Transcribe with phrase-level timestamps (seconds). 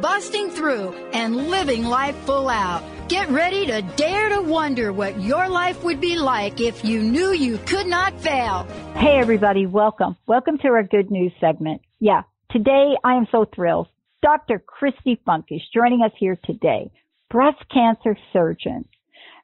[0.00, 2.84] busting through and living life full out.
[3.08, 7.32] Get ready to dare to wonder what your life would be like if you knew
[7.32, 8.62] you could not fail.
[8.94, 10.16] Hey everybody, welcome.
[10.28, 11.82] Welcome to our good news segment.
[11.98, 13.88] Yeah, today I am so thrilled.
[14.22, 14.62] Dr.
[14.62, 16.92] Kristi Funk is joining us here today,
[17.28, 18.84] breast cancer surgeon.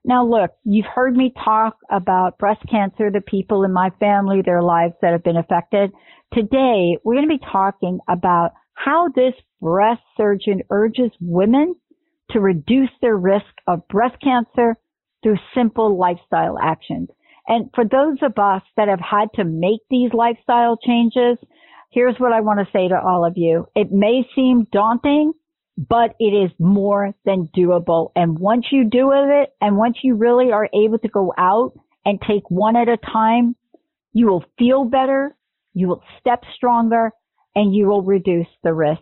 [0.05, 4.63] Now look, you've heard me talk about breast cancer, the people in my family, their
[4.63, 5.91] lives that have been affected.
[6.33, 8.53] Today, we're going to be talking about
[8.85, 11.75] how this breast surgeon urges women
[12.31, 14.77] to reduce their risk of breast cancer
[15.23, 17.09] through simple lifestyle actions.
[17.47, 21.37] And for those of us that have had to make these lifestyle changes,
[21.91, 23.67] here's what I want to say to all of you.
[23.75, 25.33] It may seem daunting,
[25.77, 28.13] but it is more than doable.
[28.15, 31.73] And once you do it, and once you really are able to go out
[32.05, 33.57] and take one at a time,
[34.13, 35.37] you will feel better,
[35.75, 37.13] you will step stronger,
[37.55, 39.01] and you will reduce the risk.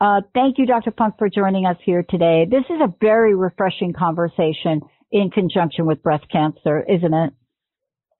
[0.00, 0.92] Uh, thank you, Dr.
[0.96, 2.46] Funk, for joining us here today.
[2.50, 4.80] This is a very refreshing conversation
[5.12, 7.32] in conjunction with breast cancer, isn't it?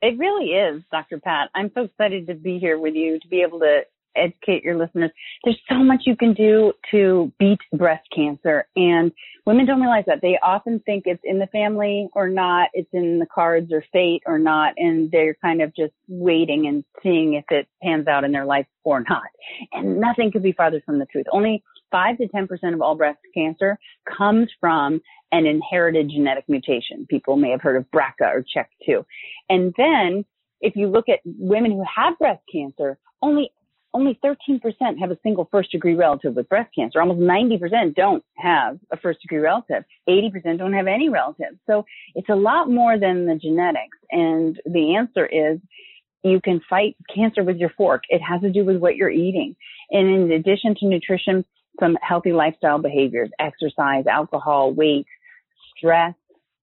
[0.02, 1.18] It really is, Dr.
[1.20, 1.50] Pat.
[1.54, 3.82] I'm so excited to be here with you to be able to
[4.16, 5.10] educate your listeners.
[5.44, 9.12] There's so much you can do to beat breast cancer and
[9.46, 10.20] women don't realize that.
[10.22, 14.22] They often think it's in the family or not, it's in the cards or fate
[14.26, 18.32] or not, and they're kind of just waiting and seeing if it pans out in
[18.32, 19.28] their life or not.
[19.72, 21.26] And nothing could be farther from the truth.
[21.32, 23.78] Only 5 to 10% of all breast cancer
[24.16, 25.00] comes from
[25.32, 27.06] an inherited genetic mutation.
[27.08, 29.04] People may have heard of BRCA or CHEK2.
[29.48, 30.24] And then
[30.60, 33.50] if you look at women who have breast cancer, only
[33.92, 34.60] only 13%
[35.00, 37.00] have a single first degree relative with breast cancer.
[37.00, 39.84] Almost 90% don't have a first degree relative.
[40.08, 41.58] 80% don't have any relatives.
[41.66, 41.84] So
[42.14, 43.98] it's a lot more than the genetics.
[44.10, 45.58] And the answer is
[46.22, 48.02] you can fight cancer with your fork.
[48.08, 49.56] It has to do with what you're eating.
[49.90, 51.44] And in addition to nutrition,
[51.80, 55.06] some healthy lifestyle behaviors, exercise, alcohol, weight,
[55.76, 56.14] stress,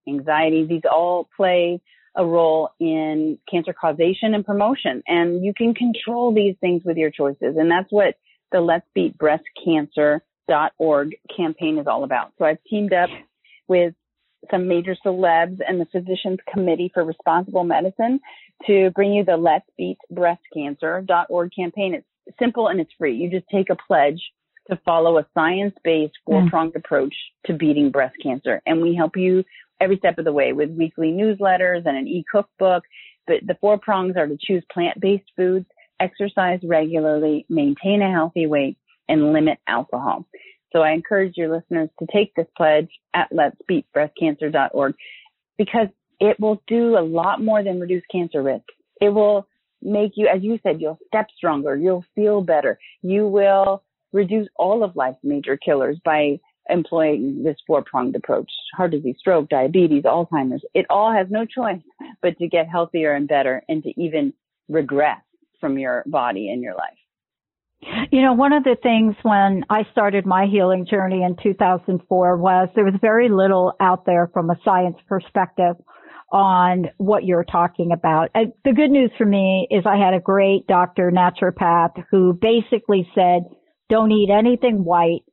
[0.07, 1.81] anxiety, these all play
[2.17, 5.03] a role in cancer causation and promotion.
[5.07, 7.55] And you can control these things with your choices.
[7.57, 8.15] And that's what
[8.51, 12.33] the Let's Beat Breast Cancer.org campaign is all about.
[12.37, 13.09] So I've teamed up
[13.67, 13.93] with
[14.49, 18.19] some major celebs and the Physicians Committee for Responsible Medicine
[18.65, 21.93] to bring you the Let's Beat Breast Cancer.org campaign.
[21.93, 23.15] It's simple and it's free.
[23.15, 24.21] You just take a pledge
[24.69, 26.77] to follow a science-based four-pronged mm.
[26.77, 27.13] approach
[27.45, 28.61] to beating breast cancer.
[28.65, 29.43] And we help you
[29.79, 32.83] every step of the way with weekly newsletters and an e-cookbook.
[33.25, 35.65] But the four prongs are to choose plant-based foods,
[35.99, 38.77] exercise regularly, maintain a healthy weight,
[39.09, 40.25] and limit alcohol.
[40.73, 44.95] So I encourage your listeners to take this pledge at let'sbeatbreastcancer.org
[45.57, 45.87] because
[46.19, 48.65] it will do a lot more than reduce cancer risk.
[48.99, 49.47] It will
[49.81, 51.75] make you, as you said, you'll step stronger.
[51.75, 52.79] You'll feel better.
[53.01, 56.39] You will reduce all of life's major killers by
[56.69, 60.63] employing this four pronged approach heart disease, stroke, diabetes, Alzheimer's.
[60.73, 61.81] It all has no choice
[62.21, 64.33] but to get healthier and better and to even
[64.69, 65.21] regress
[65.59, 66.97] from your body and your life.
[68.11, 72.69] You know, one of the things when I started my healing journey in 2004 was
[72.75, 75.75] there was very little out there from a science perspective
[76.31, 78.29] on what you're talking about.
[78.33, 83.07] And the good news for me is I had a great doctor, naturopath, who basically
[83.15, 83.43] said,
[83.89, 85.23] don't eat anything white,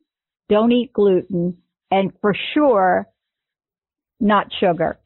[0.48, 1.58] don't eat gluten,
[1.90, 3.06] and for sure,
[4.20, 4.98] not sugar.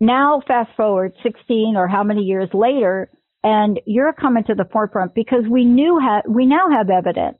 [0.00, 3.10] Now, fast forward 16 or how many years later,
[3.42, 7.38] and you're coming to the forefront because we knew ha- we now have evidence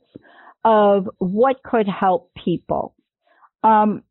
[0.65, 2.95] of what could help people.
[3.63, 4.03] Um,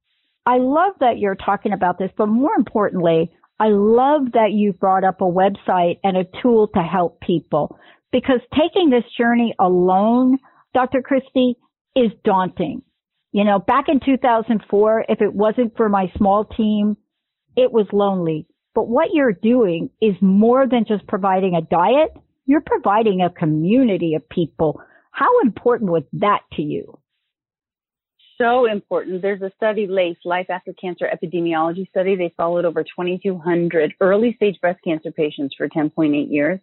[0.46, 5.04] I love that you're talking about this, but more importantly, I love that you brought
[5.04, 7.78] up a website and a tool to help people
[8.12, 10.40] because taking this journey alone,
[10.74, 11.02] Dr.
[11.02, 11.56] Kristi,
[11.96, 12.82] is daunting.
[13.32, 16.98] You know, back in 2004, if it wasn't for my small team,
[17.56, 18.48] it was lonely.
[18.74, 22.12] But what you're doing is more than just providing a diet.
[22.46, 24.82] You're providing a community of people.
[25.12, 27.00] How important was that to you?
[28.40, 29.22] so important.
[29.22, 32.16] There's a study, LACE, Life After Cancer Epidemiology Study.
[32.16, 36.60] They followed over 2,200 early stage breast cancer patients for 10.8 years.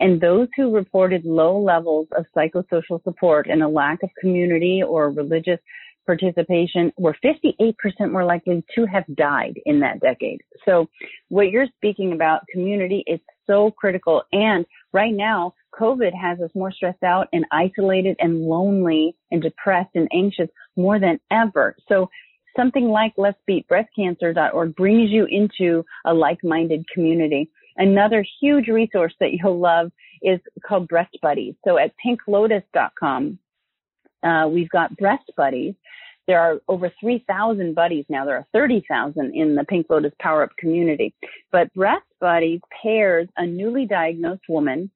[0.00, 5.10] And those who reported low levels of psychosocial support and a lack of community or
[5.10, 5.58] religious
[6.06, 7.74] participation were 58%
[8.10, 10.40] more likely to have died in that decade.
[10.64, 10.88] So
[11.28, 14.22] what you're speaking about, community, is so critical.
[14.32, 19.90] And right now, COVID has us more stressed out and isolated and lonely and depressed
[19.94, 21.76] and anxious more than ever.
[21.88, 22.08] So
[22.56, 27.50] something like Let's Beat Breast Cancer.org brings you into a like-minded community.
[27.76, 29.92] Another huge resource that you'll love
[30.22, 31.54] is called Breast Buddies.
[31.64, 33.38] So at pinklotus.com,
[34.22, 35.74] uh, we've got Breast Buddies.
[36.26, 38.24] There are over 3,000 buddies now.
[38.24, 41.14] There are 30,000 in the Pink Lotus Power Up community.
[41.52, 44.90] But Breast Buddies pairs a newly diagnosed woman,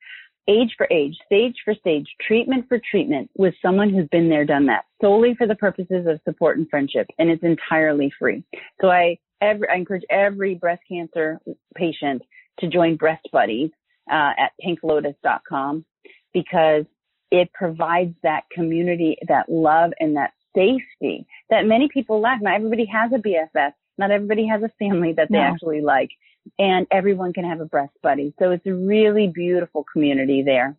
[0.49, 4.67] age for age, stage for stage, treatment for treatment with someone who's been there, done
[4.67, 7.07] that, solely for the purposes of support and friendship.
[7.19, 8.43] And it's entirely free.
[8.81, 11.39] So I, every, I encourage every breast cancer
[11.77, 12.23] patient
[12.59, 13.71] to join Breast Buddies
[14.11, 15.85] uh, at pinklotus.com
[16.33, 16.85] because
[17.31, 22.43] it provides that community, that love, and that safety that many people lack.
[22.43, 23.73] Not everybody has a BFF.
[23.99, 25.43] Not everybody has a family that they no.
[25.43, 26.11] actually like.
[26.59, 28.35] And everyone can have a breast buddy.
[28.39, 30.77] So it's a really beautiful community there.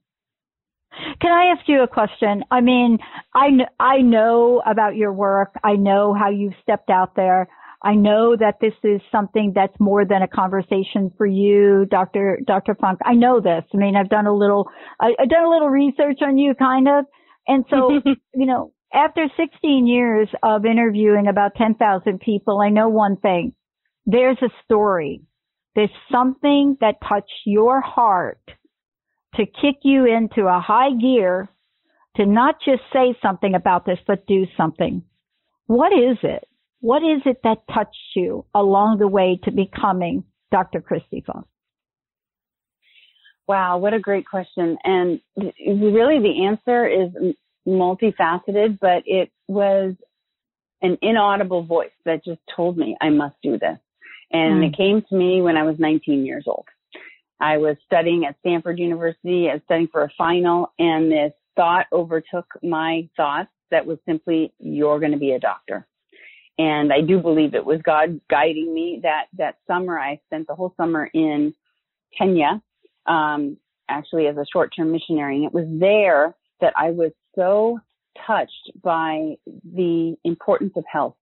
[1.22, 2.44] Can I ask you a question?
[2.52, 2.98] I mean,
[3.34, 3.50] I,
[3.80, 5.54] I know about your work.
[5.64, 7.48] I know how you've stepped out there.
[7.84, 12.40] I know that this is something that's more than a conversation for you, Dr.
[12.46, 12.76] Dr.
[12.76, 13.00] Funk.
[13.04, 13.64] I know this.
[13.74, 14.70] I mean, I've done a little,
[15.00, 17.06] I, I've done a little research on you kind of.
[17.48, 17.90] And so,
[18.36, 23.54] you know, after 16 years of interviewing about 10,000 people, I know one thing.
[24.06, 25.22] There's a story.
[25.76, 28.42] There's something that touched your heart
[29.36, 31.50] to kick you into a high gear
[32.18, 35.04] to not just say something about this, but do something.
[35.68, 36.44] What is it?
[36.82, 40.82] What is it that touched you along the way to becoming Dr.
[40.82, 41.46] Kristi Funk?
[43.48, 44.78] Wow, what a great question.
[44.84, 47.36] And really the answer is
[47.68, 49.94] multifaceted, but it was
[50.82, 53.78] an inaudible voice that just told me I must do this.
[54.32, 54.68] And mm.
[54.68, 56.66] it came to me when I was 19 years old.
[57.40, 59.50] I was studying at Stanford University.
[59.50, 64.54] I was studying for a final and this thought overtook my thoughts that was simply,
[64.60, 65.88] you're going to be a doctor.
[66.58, 69.98] And I do believe it was God guiding me that, that summer.
[70.00, 71.54] I spent the whole summer in
[72.18, 72.62] Kenya,
[73.06, 73.58] um,
[73.90, 75.38] actually as a short-term missionary.
[75.38, 77.80] And it was there that I was so
[78.28, 81.16] touched by the importance of health.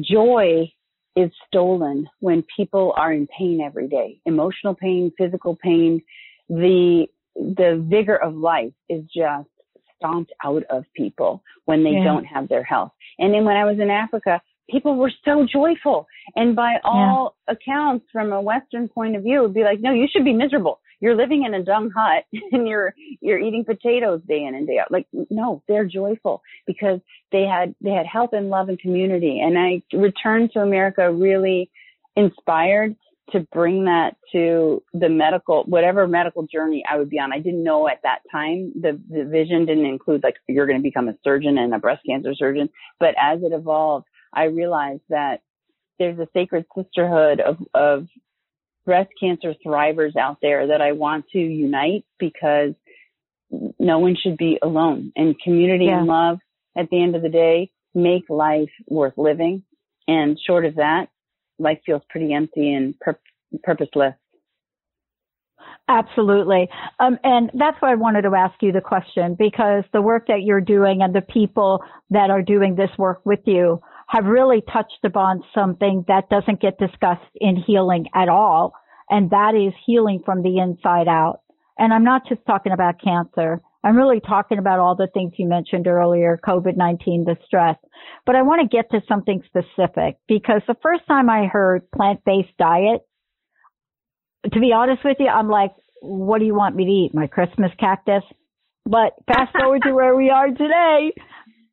[0.00, 0.72] Joy
[1.14, 4.20] is stolen when people are in pain every day.
[4.24, 6.02] Emotional pain, physical pain,
[6.48, 9.48] the the vigor of life is just
[10.02, 12.04] stomped out of people when they yeah.
[12.04, 12.92] don't have their health.
[13.18, 14.40] And then when I was in Africa,
[14.70, 16.06] people were so joyful.
[16.34, 17.54] And by all yeah.
[17.54, 20.32] accounts, from a Western point of view, it would be like, no, you should be
[20.32, 24.66] miserable you're living in a dung hut and you're you're eating potatoes day in and
[24.66, 27.00] day out like no they're joyful because
[27.32, 31.70] they had they had health and love and community and i returned to america really
[32.16, 32.96] inspired
[33.32, 37.64] to bring that to the medical whatever medical journey i would be on i didn't
[37.64, 41.14] know at that time the the vision didn't include like you're going to become a
[41.24, 42.68] surgeon and a breast cancer surgeon
[43.00, 45.40] but as it evolved i realized that
[45.98, 48.06] there's a sacred sisterhood of of
[48.84, 52.74] breast cancer thrivers out there that I want to unite because
[53.78, 55.98] no one should be alone and community yeah.
[55.98, 56.38] and love
[56.76, 59.62] at the end of the day make life worth living.
[60.08, 61.08] And short of that,
[61.58, 63.18] life feels pretty empty and pur-
[63.62, 64.14] purposeless.
[65.88, 66.68] Absolutely.
[67.00, 70.42] Um, and that's why I wanted to ask you the question because the work that
[70.42, 74.98] you're doing and the people that are doing this work with you have really touched
[75.04, 78.74] upon something that doesn't get discussed in healing at all.
[79.10, 81.40] And that is healing from the inside out.
[81.78, 83.60] And I'm not just talking about cancer.
[83.84, 87.76] I'm really talking about all the things you mentioned earlier, COVID-19, the stress.
[88.24, 92.56] But I want to get to something specific because the first time I heard plant-based
[92.58, 93.00] diet,
[94.52, 97.10] to be honest with you, I'm like, what do you want me to eat?
[97.14, 98.22] My Christmas cactus?
[98.84, 101.12] But fast forward to where we are today.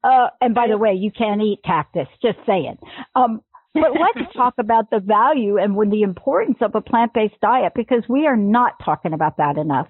[0.04, 2.78] Uh, and by the way, you can't eat cactus, just saying.
[3.16, 3.42] Um,
[3.74, 8.04] but let's talk about the value and when the importance of a plant-based diet because
[8.08, 9.88] we are not talking about that enough.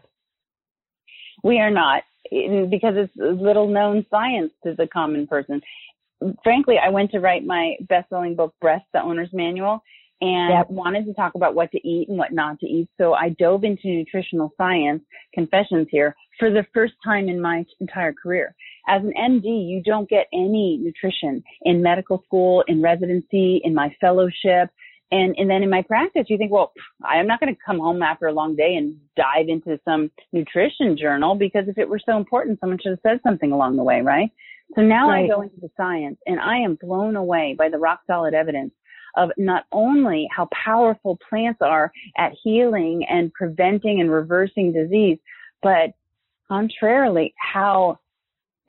[1.44, 5.62] We are not because it's little known science to the common person.
[6.44, 9.82] Frankly, I went to write my best-selling book, Breast, the Owner's Manual,
[10.22, 10.70] and yep.
[10.70, 12.90] wanted to talk about what to eat and what not to eat.
[12.98, 15.02] So I dove into nutritional science,
[15.34, 18.54] confessions here, for the first time in my entire career.
[18.88, 23.96] As an MD, you don't get any nutrition in medical school, in residency, in my
[24.02, 24.70] fellowship.
[25.12, 26.72] And, and then in my practice, you think, well,
[27.04, 30.98] I'm not going to come home after a long day and dive into some nutrition
[30.98, 34.02] journal because if it were so important, someone should have said something along the way,
[34.02, 34.30] right?
[34.76, 35.26] So now right.
[35.26, 38.72] I go into the science and I am blown away by the rock solid evidence
[39.18, 45.18] of not only how powerful plants are at healing and preventing and reversing disease,
[45.64, 45.94] but
[46.48, 48.00] contrarily, how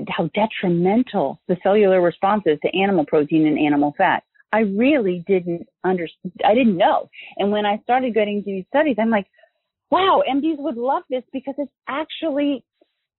[0.09, 4.23] how detrimental the cellular response is to animal protein and animal fat.
[4.53, 6.33] I really didn't understand.
[6.45, 7.09] I didn't know.
[7.37, 9.27] And when I started getting these studies, I'm like,
[9.91, 12.65] wow, MDs would love this because it's actually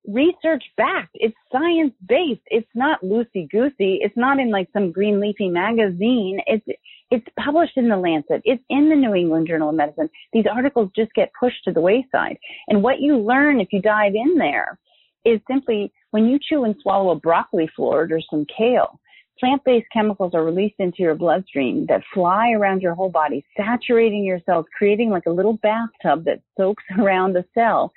[0.07, 1.11] research backed.
[1.13, 2.41] It's science based.
[2.47, 3.99] It's not loosey goosey.
[4.01, 6.39] It's not in like some green leafy magazine.
[6.47, 6.65] It's,
[7.11, 8.41] it's published in the Lancet.
[8.45, 10.09] It's in the New England Journal of Medicine.
[10.33, 12.37] These articles just get pushed to the wayside.
[12.67, 14.79] And what you learn if you dive in there
[15.25, 18.99] is simply when you chew and swallow a broccoli floret or some kale,
[19.41, 24.39] plant-based chemicals are released into your bloodstream that fly around your whole body, saturating your
[24.45, 27.91] cells, creating like a little bathtub that soaks around the cell,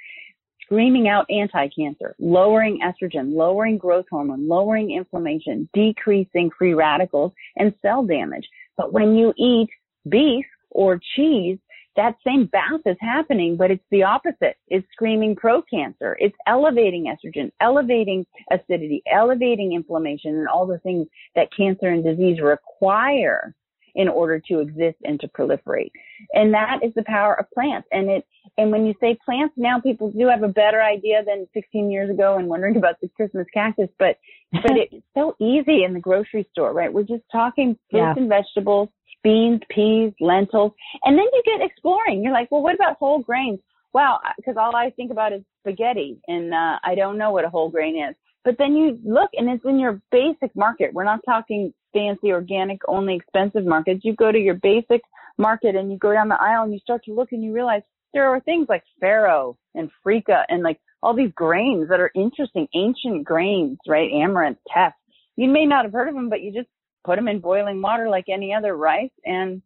[0.63, 8.03] screaming out anti-cancer, lowering estrogen, lowering growth hormone, lowering inflammation, decreasing free radicals and cell
[8.03, 8.49] damage.
[8.79, 9.69] But when you eat
[10.09, 11.59] beef or cheese,
[11.97, 14.57] that same bath is happening, but it's the opposite.
[14.69, 16.17] It's screaming pro-cancer.
[16.19, 22.41] It's elevating estrogen, elevating acidity, elevating inflammation, and all the things that cancer and disease
[22.41, 23.55] require
[23.95, 25.91] in order to exist and to proliferate.
[26.33, 27.87] And that is the power of plants.
[27.93, 28.27] And it,
[28.59, 32.11] and when you say plants, now people do have a better idea than 16 years
[32.11, 34.19] ago and wondering about the Christmas cactus, but,
[34.53, 36.93] but it's so easy in the grocery store, right?
[36.93, 38.15] We're just talking fruits yeah.
[38.17, 38.89] and vegetables,
[39.25, 42.23] beans, peas, lentils, and then you get exploring.
[42.23, 43.59] You're like, well, what about whole grains?
[43.93, 47.51] Wow, because all I think about is spaghetti, and uh, I don't know what a
[47.51, 48.15] whole grain is.
[48.45, 50.93] But then you look, and it's in your basic market.
[50.93, 54.01] We're not talking fancy, organic, only expensive markets.
[54.05, 55.01] You go to your basic
[55.39, 57.83] market, and you go down the aisle, and you start to look, and you realize
[58.13, 62.67] there are things like farro and freekeh, and like all these grains that are interesting,
[62.75, 64.11] ancient grains, right?
[64.13, 64.93] Amaranth, teff.
[65.37, 66.69] You may not have heard of them, but you just
[67.05, 69.63] put them in boiling water like any other rice, and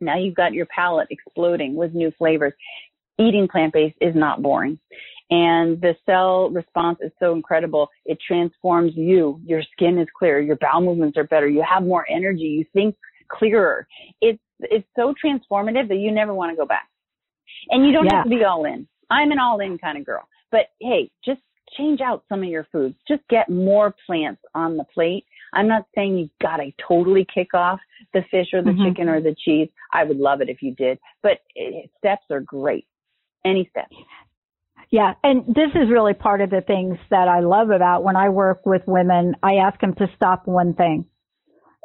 [0.00, 2.54] now you've got your palate exploding with new flavors.
[3.18, 4.78] Eating plant-based is not boring.
[5.30, 7.88] And the cell response is so incredible.
[8.04, 9.40] It transforms you.
[9.44, 10.40] Your skin is clearer.
[10.40, 11.48] Your bowel movements are better.
[11.48, 12.44] You have more energy.
[12.44, 12.96] You think
[13.28, 13.86] clearer.
[14.20, 16.88] It's, it's so transformative that you never want to go back.
[17.68, 18.16] And you don't yeah.
[18.16, 18.88] have to be all in.
[19.10, 20.26] I'm an all in kind of girl.
[20.50, 21.40] But hey, just
[21.76, 22.96] change out some of your foods.
[23.06, 27.80] Just get more plants on the plate I'm not saying you gotta totally kick off
[28.12, 28.88] the fish or the mm-hmm.
[28.88, 29.68] chicken or the cheese.
[29.92, 32.86] I would love it if you did, but it, steps are great.
[33.44, 33.96] Any steps.
[34.90, 38.28] Yeah, and this is really part of the things that I love about when I
[38.28, 39.34] work with women.
[39.42, 41.04] I ask them to stop one thing.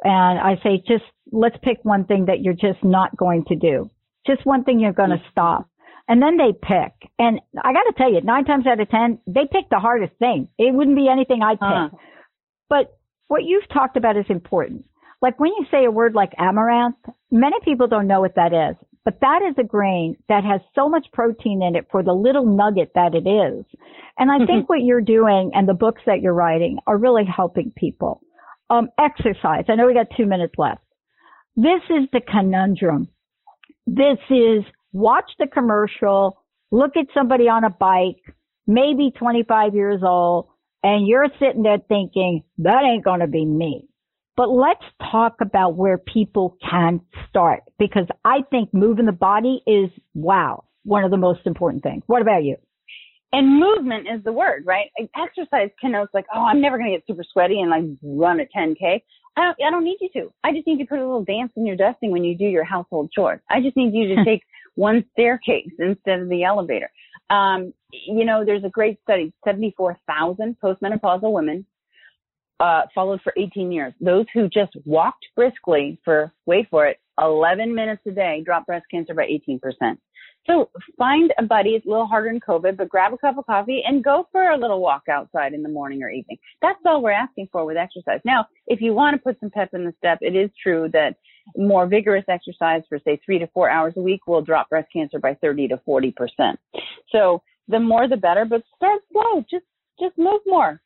[0.02, 3.90] And I say, just let's pick one thing that you're just not going to do.
[4.26, 5.30] Just one thing you're going to mm-hmm.
[5.30, 5.68] stop.
[6.08, 7.10] And then they pick.
[7.18, 10.12] And I got to tell you, nine times out of ten, they pick the hardest
[10.18, 10.48] thing.
[10.58, 11.62] It wouldn't be anything I'd pick.
[11.62, 11.88] Uh.
[12.68, 12.96] But
[13.28, 14.84] what you've talked about is important.
[15.22, 16.96] Like when you say a word like amaranth,
[17.30, 20.88] many people don't know what that is, but that is a grain that has so
[20.88, 23.64] much protein in it for the little nugget that it is.
[24.18, 24.60] And I think mm-hmm.
[24.66, 28.20] what you're doing and the books that you're writing are really helping people.
[28.68, 29.64] Um, exercise.
[29.68, 30.82] I know we got two minutes left.
[31.54, 33.08] This is the conundrum.
[33.86, 36.42] This is watch the commercial,
[36.72, 38.34] look at somebody on a bike,
[38.66, 40.48] maybe 25 years old,
[40.86, 43.88] and you're sitting there thinking, that ain't going to be me.
[44.36, 49.90] But let's talk about where people can start because I think moving the body is,
[50.14, 52.04] wow, one of the most important things.
[52.06, 52.54] What about you?
[53.32, 54.86] And movement is the word, right?
[55.16, 58.44] Exercise connotes like, oh, I'm never going to get super sweaty and like run a
[58.56, 59.02] 10K.
[59.36, 60.32] I don't, I don't need you to.
[60.44, 62.44] I just need you to put a little dance in your dusting when you do
[62.44, 63.40] your household chores.
[63.50, 64.42] I just need you to take
[64.76, 66.90] one staircase instead of the elevator.
[67.30, 71.66] Um, you know, there's a great study, 74,000 postmenopausal women
[72.60, 73.92] uh, followed for 18 years.
[74.00, 78.86] Those who just walked briskly for, wait for it, 11 minutes a day dropped breast
[78.90, 79.60] cancer by 18%.
[80.46, 81.70] So find a buddy.
[81.70, 84.50] It's a little harder in COVID, but grab a cup of coffee and go for
[84.50, 86.38] a little walk outside in the morning or evening.
[86.62, 88.20] That's all we're asking for with exercise.
[88.24, 91.16] Now, if you want to put some pep in the step, it is true that
[91.56, 95.18] more vigorous exercise for say three to four hours a week will drop breast cancer
[95.18, 96.58] by 30 to 40 percent.
[97.10, 99.44] So the more the better, but start slow.
[99.50, 99.64] Just
[100.00, 100.80] just move more.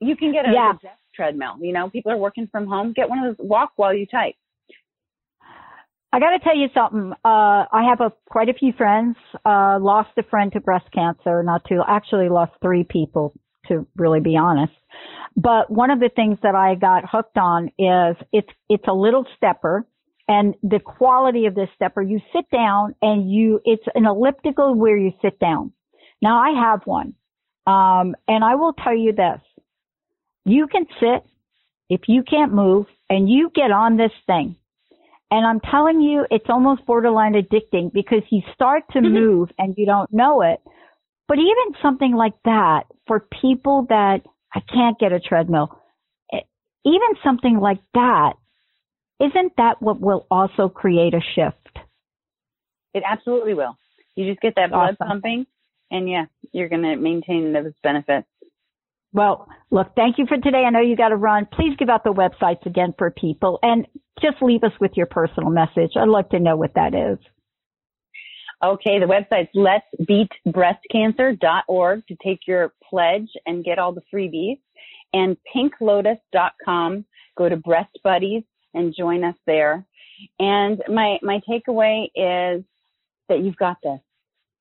[0.00, 0.72] You can get a, yeah.
[0.72, 1.54] desk treadmill.
[1.60, 2.92] You know, people are working from home.
[2.94, 3.46] Get one of those.
[3.46, 4.34] Walk while you type.
[6.12, 7.12] I got to tell you something.
[7.24, 9.16] Uh, I have a, quite a few friends.
[9.44, 11.82] Uh, lost a friend to breast cancer, not too.
[11.86, 13.34] Actually, lost three people
[13.68, 14.72] to really be honest.
[15.36, 19.26] But one of the things that I got hooked on is it's it's a little
[19.36, 19.86] stepper,
[20.28, 22.02] and the quality of this stepper.
[22.02, 25.72] You sit down and you it's an elliptical where you sit down.
[26.22, 27.14] Now I have one,
[27.66, 29.40] um, and I will tell you this:
[30.44, 31.24] you can sit
[31.88, 34.56] if you can't move, and you get on this thing
[35.30, 39.14] and I'm telling you, it's almost borderline addicting because you start to mm-hmm.
[39.14, 40.60] move and you don't know it.
[41.28, 44.20] But even something like that for people that
[44.54, 45.76] I can't get a treadmill,
[46.32, 48.34] even something like that,
[49.20, 51.78] isn't that what will also create a shift?
[52.94, 53.76] It absolutely will.
[54.14, 55.08] You just get that blood awesome.
[55.08, 55.46] pumping
[55.90, 58.28] and yeah, you're going to maintain those benefits.
[59.12, 60.64] Well, look, thank you for today.
[60.66, 61.46] I know you got to run.
[61.52, 63.86] Please give out the websites again for people and
[64.20, 65.92] just leave us with your personal message.
[65.96, 67.18] I'd like to know what that is.
[68.64, 74.58] Okay, the website's let'sbeatbreastcancer.org to take your pledge and get all the freebies.
[75.12, 77.04] And pinklotus.com,
[77.38, 78.42] go to Breast Buddies
[78.76, 79.84] and join us there.
[80.38, 82.64] And my, my takeaway is
[83.28, 83.98] that you've got this.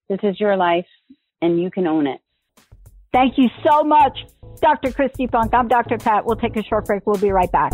[0.09, 0.87] This is your life
[1.41, 2.19] and you can own it.
[3.13, 4.17] Thank you so much.
[4.61, 4.89] Dr.
[4.89, 5.53] Kristi Funk.
[5.53, 5.97] I'm Dr.
[5.97, 6.25] Pat.
[6.25, 7.05] We'll take a short break.
[7.05, 7.73] We'll be right back.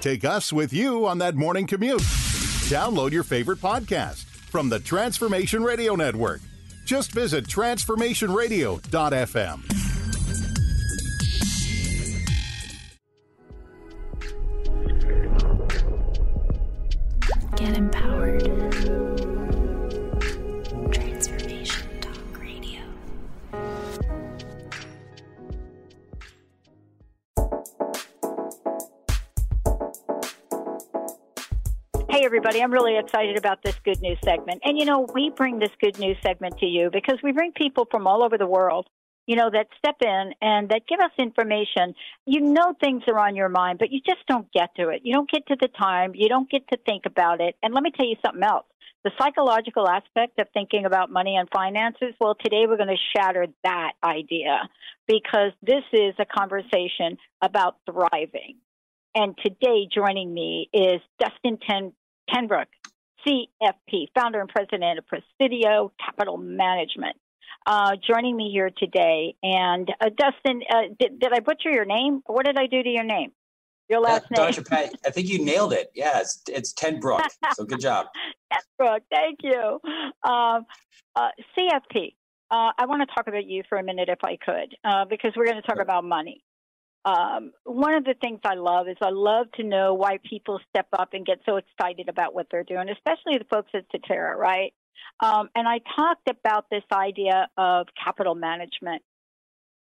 [0.00, 2.02] Take us with you on that morning commute.
[2.68, 6.40] Download your favorite podcast from the Transformation Radio Network.
[6.84, 9.83] Just visit transformationradio.fm.
[32.54, 34.62] everybody, I'm really excited about this good news segment.
[34.64, 37.86] And you know, we bring this good news segment to you because we bring people
[37.90, 38.86] from all over the world
[39.26, 41.94] you know, that step in and that give us information.
[42.26, 45.00] You know things are on your mind, but you just don't get to it.
[45.02, 46.12] You don't get to the time.
[46.14, 47.56] You don't get to think about it.
[47.62, 48.66] And let me tell you something else.
[49.02, 53.46] The psychological aspect of thinking about money and finances, well, today we're going to shatter
[53.62, 54.68] that idea
[55.08, 58.56] because this is a conversation about thriving.
[59.14, 61.94] And today joining me is Dustin Ten-
[62.30, 62.66] Tenbrook,
[63.26, 67.16] CFP, founder and president of Presidio Capital Management
[67.66, 69.34] uh, joining me here today.
[69.42, 72.20] And uh, Dustin, uh, did, did I butcher your name?
[72.26, 73.32] What did I do to your name?
[73.88, 74.46] Your last name?
[74.46, 74.62] Dr.
[74.62, 75.90] Pat, I think you nailed it.
[75.94, 77.20] Yeah, it's, it's Ten Brook.
[77.54, 78.06] So good job.
[78.52, 79.80] Ten Brook, thank you.
[80.22, 80.64] Um,
[81.16, 82.14] uh, CFP.
[82.50, 85.32] Uh, I want to talk about you for a minute, if I could, uh, because
[85.36, 85.82] we're going to talk sure.
[85.82, 86.42] about money.
[87.04, 90.86] Um, one of the things I love is I love to know why people step
[90.98, 94.72] up and get so excited about what they're doing, especially the folks at Cetera, right?
[95.20, 99.02] Um, and I talked about this idea of capital management.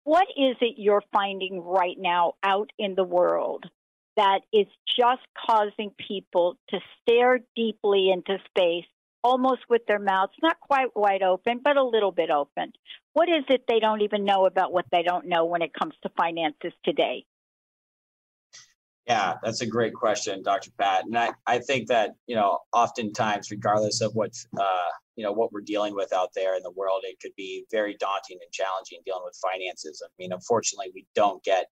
[0.04, 3.66] What is it you're finding right now out in the world
[4.16, 4.66] that is
[4.98, 8.87] just causing people to stare deeply into space,
[9.22, 12.72] almost with their mouths not quite wide open, but a little bit open?
[13.12, 15.94] What is it they don't even know about what they don't know when it comes
[16.02, 17.24] to finances today?
[19.06, 20.70] Yeah, that's a great question, Dr.
[20.78, 21.04] Pat.
[21.04, 25.52] And I, I think that, you know, oftentimes, regardless of what, uh, you know, what
[25.52, 29.00] we're dealing with out there in the world, it could be very daunting and challenging
[29.04, 30.00] dealing with finances.
[30.04, 31.66] I mean, unfortunately, we don't get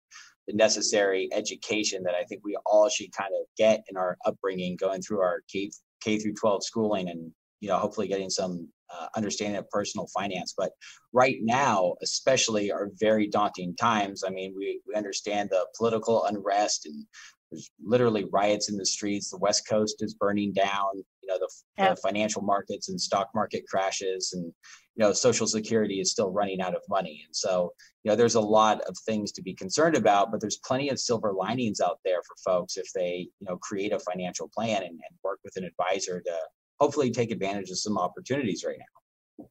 [0.48, 4.76] the necessary education that I think we all should kind of get in our upbringing,
[4.76, 5.70] going through our K,
[6.02, 7.30] K through 12 schooling and,
[7.61, 10.55] you know, hopefully getting some uh, understanding of personal finance.
[10.57, 10.73] But
[11.12, 14.25] right now, especially, are very daunting times.
[14.27, 17.05] I mean, we, we understand the political unrest and
[17.51, 19.31] there's literally riots in the streets.
[19.31, 20.90] The West Coast is burning down.
[20.97, 21.90] You know, the, yeah.
[21.90, 26.61] the financial markets and stock market crashes, and you know, Social Security is still running
[26.61, 27.23] out of money.
[27.25, 30.59] And so, you know, there's a lot of things to be concerned about, but there's
[30.64, 34.49] plenty of silver linings out there for folks if they, you know, create a financial
[34.49, 36.37] plan and, and work with an advisor to
[36.81, 39.47] hopefully take advantage of some opportunities right now.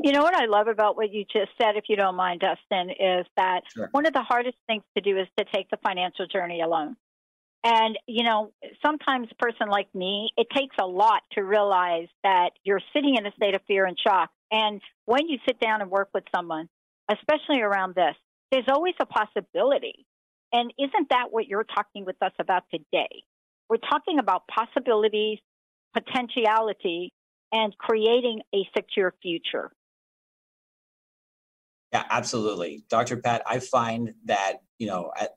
[0.00, 2.90] You know what I love about what you just said, if you don't mind, Dustin,
[2.90, 3.88] is that sure.
[3.92, 6.96] one of the hardest things to do is to take the financial journey alone.
[7.62, 8.52] And, you know,
[8.84, 13.24] sometimes a person like me, it takes a lot to realize that you're sitting in
[13.24, 14.30] a state of fear and shock.
[14.50, 16.68] And when you sit down and work with someone,
[17.10, 18.14] especially around this,
[18.50, 20.06] there's always a possibility.
[20.52, 23.24] And isn't that what you're talking with us about today?
[23.70, 25.38] We're talking about possibilities,
[25.94, 27.12] potentiality
[27.52, 29.70] and creating a secure future.
[31.92, 32.84] Yeah, absolutely.
[32.90, 33.18] Dr.
[33.18, 35.30] Pat, I find that, you know, at,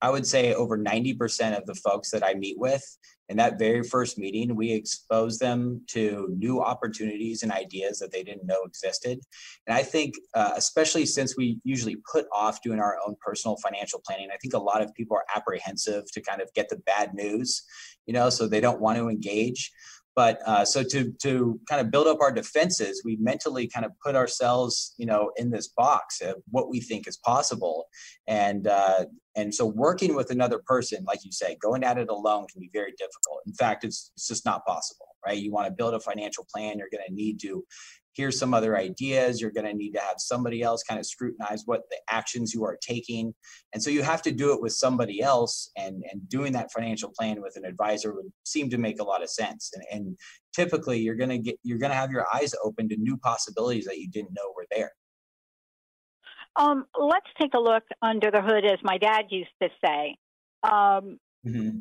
[0.00, 2.84] I would say over 90% of the folks that I meet with
[3.30, 8.22] in that very first meeting, we expose them to new opportunities and ideas that they
[8.22, 9.18] didn't know existed.
[9.66, 14.00] And I think, uh, especially since we usually put off doing our own personal financial
[14.06, 17.14] planning, I think a lot of people are apprehensive to kind of get the bad
[17.14, 17.62] news,
[18.04, 19.72] you know, so they don't want to engage.
[20.16, 23.92] But uh, so to to kind of build up our defenses, we mentally kind of
[24.04, 27.86] put ourselves, you know, in this box of what we think is possible,
[28.26, 32.46] and uh, and so working with another person, like you say, going at it alone
[32.50, 33.40] can be very difficult.
[33.46, 35.36] In fact, it's it's just not possible, right?
[35.36, 37.64] You want to build a financial plan, you're going to need to
[38.14, 39.40] here's some other ideas.
[39.40, 42.64] You're going to need to have somebody else kind of scrutinize what the actions you
[42.64, 43.34] are taking.
[43.72, 45.70] And so you have to do it with somebody else.
[45.76, 49.22] And, and doing that financial plan with an advisor would seem to make a lot
[49.22, 49.72] of sense.
[49.74, 50.18] And, and
[50.54, 53.84] typically you're going to get, you're going to have your eyes open to new possibilities
[53.86, 54.92] that you didn't know were there.
[56.56, 60.16] Um, let's take a look under the hood, as my dad used to say.
[60.62, 61.80] Um, mm-hmm.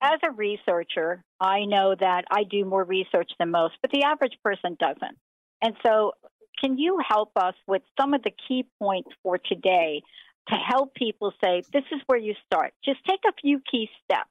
[0.00, 4.38] As a researcher, I know that I do more research than most, but the average
[4.42, 5.18] person doesn't.
[5.62, 6.12] And so,
[6.60, 10.02] can you help us with some of the key points for today
[10.48, 12.74] to help people say, this is where you start?
[12.84, 14.30] Just take a few key steps.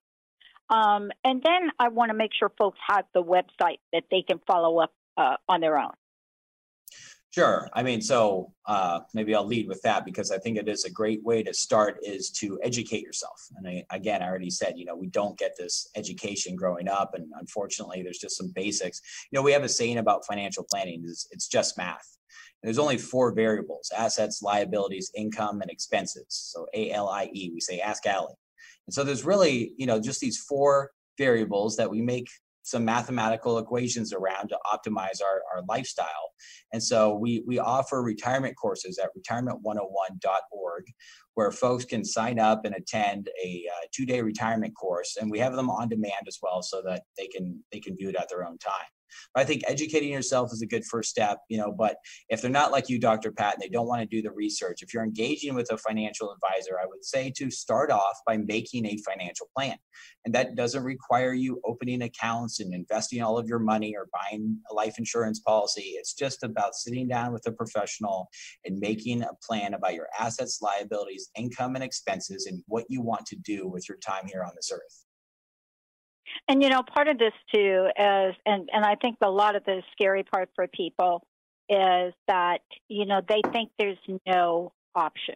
[0.69, 4.41] Um, and then I want to make sure folks have the website that they can
[4.45, 5.93] follow up uh, on their own.
[7.37, 7.69] Sure.
[7.73, 10.89] I mean, so uh, maybe I'll lead with that because I think it is a
[10.89, 13.39] great way to start is to educate yourself.
[13.55, 17.13] And I, again, I already said, you know, we don't get this education growing up,
[17.13, 19.03] and unfortunately, there's just some basics.
[19.29, 22.17] You know, we have a saying about financial planning: is it's just math.
[22.63, 26.25] And there's only four variables: assets, liabilities, income, and expenses.
[26.29, 27.51] So A L I E.
[27.53, 28.33] We say ask Allie.
[28.87, 32.29] And so there's really, you know, just these four variables that we make
[32.67, 36.33] some mathematical equations around to optimize our, our lifestyle.
[36.73, 40.83] And so we, we offer retirement courses at retirement101.org
[41.35, 45.55] where folks can sign up and attend a uh, two-day retirement course and we have
[45.55, 48.45] them on demand as well so that they can they can view it at their
[48.45, 48.73] own time
[49.33, 51.71] but I think educating yourself is a good first step, you know.
[51.71, 51.97] But
[52.29, 53.31] if they're not like you, Dr.
[53.31, 56.31] Pat, and they don't want to do the research, if you're engaging with a financial
[56.31, 59.77] advisor, I would say to start off by making a financial plan.
[60.25, 64.57] And that doesn't require you opening accounts and investing all of your money or buying
[64.69, 65.95] a life insurance policy.
[65.95, 68.29] It's just about sitting down with a professional
[68.65, 73.25] and making a plan about your assets, liabilities, income, and expenses, and what you want
[73.27, 75.06] to do with your time here on this earth.
[76.47, 79.63] And you know, part of this too is, and and I think a lot of
[79.65, 81.23] the scary part for people
[81.69, 85.35] is that you know they think there's no option,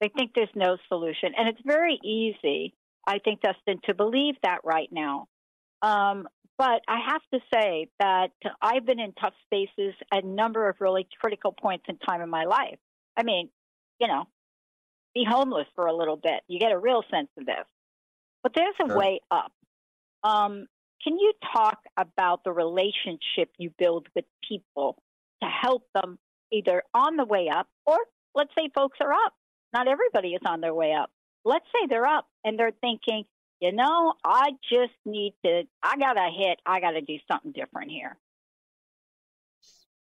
[0.00, 2.74] they think there's no solution, and it's very easy,
[3.06, 5.28] I think, Dustin, to believe that right now.
[5.82, 10.68] Um, but I have to say that I've been in tough spaces at a number
[10.68, 12.78] of really critical points in time in my life.
[13.16, 13.48] I mean,
[14.00, 14.24] you know,
[15.14, 16.40] be homeless for a little bit.
[16.48, 17.64] You get a real sense of this.
[18.42, 18.98] But there's a sure.
[18.98, 19.52] way up.
[20.24, 20.66] Um,
[21.02, 25.00] can you talk about the relationship you build with people
[25.42, 26.18] to help them
[26.52, 27.98] either on the way up or
[28.34, 29.34] let's say folks are up.
[29.72, 31.10] Not everybody is on their way up.
[31.44, 33.24] Let's say they're up and they're thinking,
[33.60, 37.52] you know, I just need to, I got to hit, I got to do something
[37.52, 38.16] different here.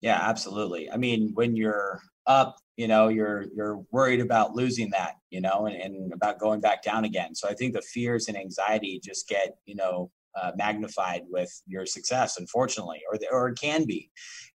[0.01, 0.91] Yeah, absolutely.
[0.91, 5.67] I mean, when you're up, you know, you're you're worried about losing that, you know,
[5.67, 7.35] and, and about going back down again.
[7.35, 10.11] So I think the fears and anxiety just get, you know,
[10.41, 14.11] uh, magnified with your success, unfortunately, or the, or it can be.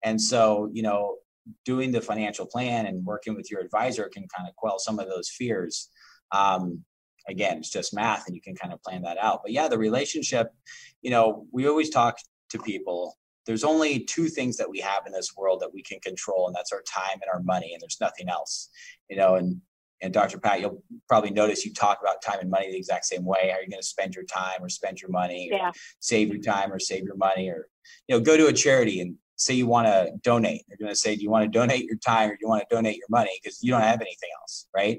[0.04, 1.16] And so, you know,
[1.64, 5.08] doing the financial plan and working with your advisor can kind of quell some of
[5.08, 5.88] those fears.
[6.30, 6.84] Um,
[7.26, 9.40] again, it's just math, and you can kind of plan that out.
[9.42, 10.52] But yeah, the relationship,
[11.00, 12.18] you know, we always talk
[12.50, 16.00] to people there's only two things that we have in this world that we can
[16.00, 18.68] control and that's our time and our money and there's nothing else.
[19.08, 19.60] You know and
[20.00, 23.24] and dr pat you'll probably notice you talk about time and money the exact same
[23.24, 23.50] way.
[23.50, 25.70] How are you going to spend your time or spend your money yeah.
[26.00, 27.68] save your time or save your money or
[28.08, 30.62] you know go to a charity and say you want to donate.
[30.68, 32.64] They're going to say do you want to donate your time or do you want
[32.68, 33.32] to donate your money?
[33.42, 34.98] Because you don't have anything else right?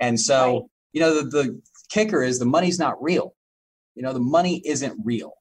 [0.00, 0.62] And so right.
[0.92, 3.34] you know the, the kicker is the money's not real.
[3.94, 5.32] You know the money isn't real.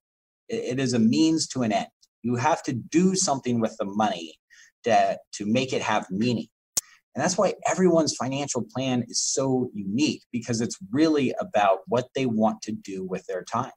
[0.49, 1.87] It, it is a means to an end
[2.25, 4.33] you have to do something with the money
[4.83, 6.47] to, to make it have meaning.
[7.13, 12.25] And that's why everyone's financial plan is so unique because it's really about what they
[12.25, 13.71] want to do with their time.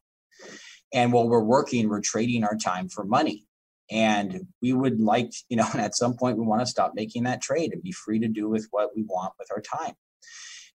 [0.95, 3.47] And while we're working, we're trading our time for money.
[3.91, 7.43] And we would like, you know, at some point we want to stop making that
[7.43, 9.93] trade and be free to do with what we want with our time.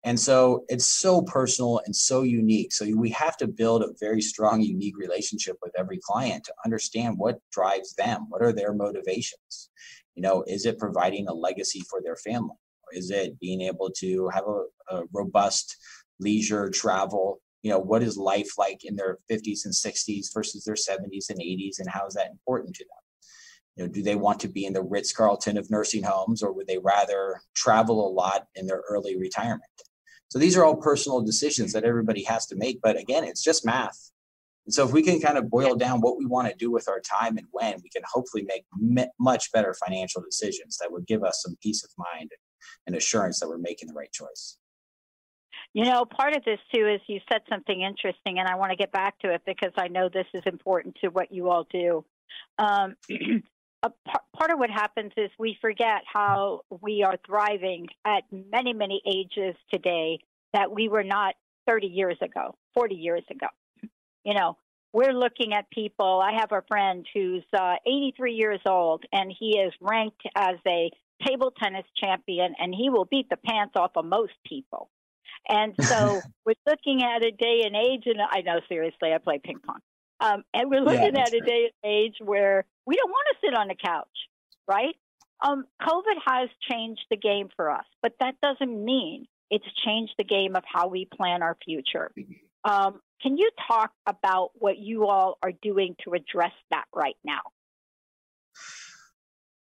[0.02, 2.72] And so it's so personal and so unique.
[2.72, 7.18] So we have to build a very strong, unique relationship with every client to understand
[7.18, 8.26] what drives them.
[8.30, 9.68] What are their motivations?
[10.14, 12.56] You know, is it providing a legacy for their family?
[12.92, 15.76] Is it being able to have a, a robust
[16.18, 17.40] leisure travel?
[17.62, 21.38] You know, what is life like in their 50s and 60s versus their 70s and
[21.38, 22.90] 80s, and how is that important to them?
[23.76, 26.52] You know, do they want to be in the Ritz Carlton of nursing homes, or
[26.52, 29.62] would they rather travel a lot in their early retirement?
[30.30, 32.80] So these are all personal decisions that everybody has to make.
[32.80, 34.10] But again, it's just math.
[34.64, 36.88] And so if we can kind of boil down what we want to do with
[36.88, 38.64] our time and when, we can hopefully make
[39.18, 42.30] much better financial decisions that would give us some peace of mind
[42.86, 44.58] and assurance that we're making the right choice.
[45.72, 48.76] You know, part of this too is you said something interesting, and I want to
[48.76, 52.04] get back to it because I know this is important to what you all do.
[52.58, 52.96] Um,
[53.82, 58.72] a par- part of what happens is we forget how we are thriving at many,
[58.72, 60.18] many ages today
[60.52, 61.34] that we were not
[61.66, 63.46] 30 years ago, 40 years ago.
[64.24, 64.56] You know,
[64.92, 66.20] we're looking at people.
[66.22, 70.90] I have a friend who's uh, 83 years old, and he is ranked as a
[71.26, 74.90] table tennis champion, and he will beat the pants off of most people.
[75.48, 79.40] And so we're looking at a day and age, and I know seriously, I play
[79.42, 79.80] ping pong.
[80.20, 83.46] Um, and we're looking Yeah, at a day and age where we don't want to
[83.46, 84.08] sit on the couch,
[84.68, 84.94] right?
[85.42, 90.24] Um, COVID has changed the game for us, but that doesn't mean it's changed the
[90.24, 92.12] game of how we plan our future.
[92.64, 97.40] Um, can you talk about what you all are doing to address that right now?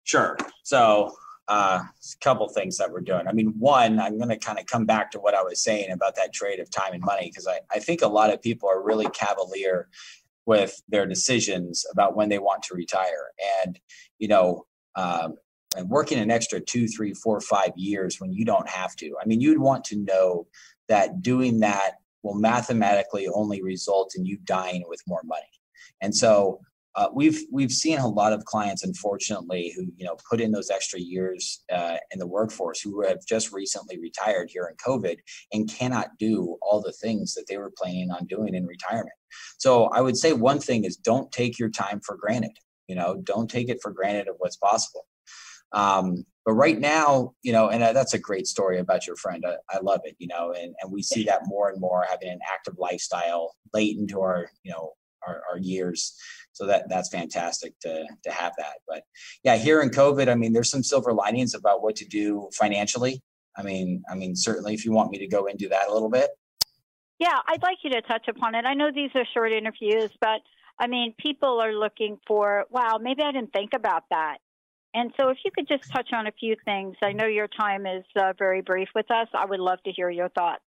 [0.03, 0.37] Sure.
[0.63, 1.13] So,
[1.47, 3.27] uh, a couple things that we're doing.
[3.27, 5.91] I mean, one, I'm going to kind of come back to what I was saying
[5.91, 8.67] about that trade of time and money because I, I think a lot of people
[8.69, 9.87] are really cavalier
[10.47, 13.31] with their decisions about when they want to retire.
[13.63, 13.79] And,
[14.17, 15.35] you know, um,
[15.75, 19.13] and working an extra two, three, four, five years when you don't have to.
[19.21, 20.47] I mean, you'd want to know
[20.87, 25.43] that doing that will mathematically only result in you dying with more money.
[26.01, 26.61] And so
[26.97, 30.71] uh, we've we've seen a lot of clients, unfortunately, who you know put in those
[30.71, 35.17] extra years uh, in the workforce who have just recently retired here in COVID
[35.53, 39.13] and cannot do all the things that they were planning on doing in retirement.
[39.59, 42.57] So I would say one thing is don't take your time for granted.
[42.87, 45.05] You know, don't take it for granted of what's possible.
[45.73, 49.43] Um, but right now, you know, and uh, that's a great story about your friend.
[49.45, 52.29] I, I love it, you know, and, and we see that more and more having
[52.29, 54.93] an active lifestyle late into our, you know,
[55.27, 56.15] our, our years.
[56.57, 58.77] So that that's fantastic to to have that.
[58.87, 59.03] But
[59.43, 63.21] yeah, here in COVID, I mean, there's some silver linings about what to do financially.
[63.55, 66.09] I mean, I mean, certainly if you want me to go into that a little
[66.09, 66.31] bit.
[67.19, 68.65] Yeah, I'd like you to touch upon it.
[68.65, 70.41] I know these are short interviews, but
[70.79, 74.37] I mean, people are looking for, wow, maybe I didn't think about that.
[74.95, 77.85] And so, if you could just touch on a few things, I know your time
[77.85, 79.27] is uh, very brief with us.
[79.33, 80.63] I would love to hear your thoughts.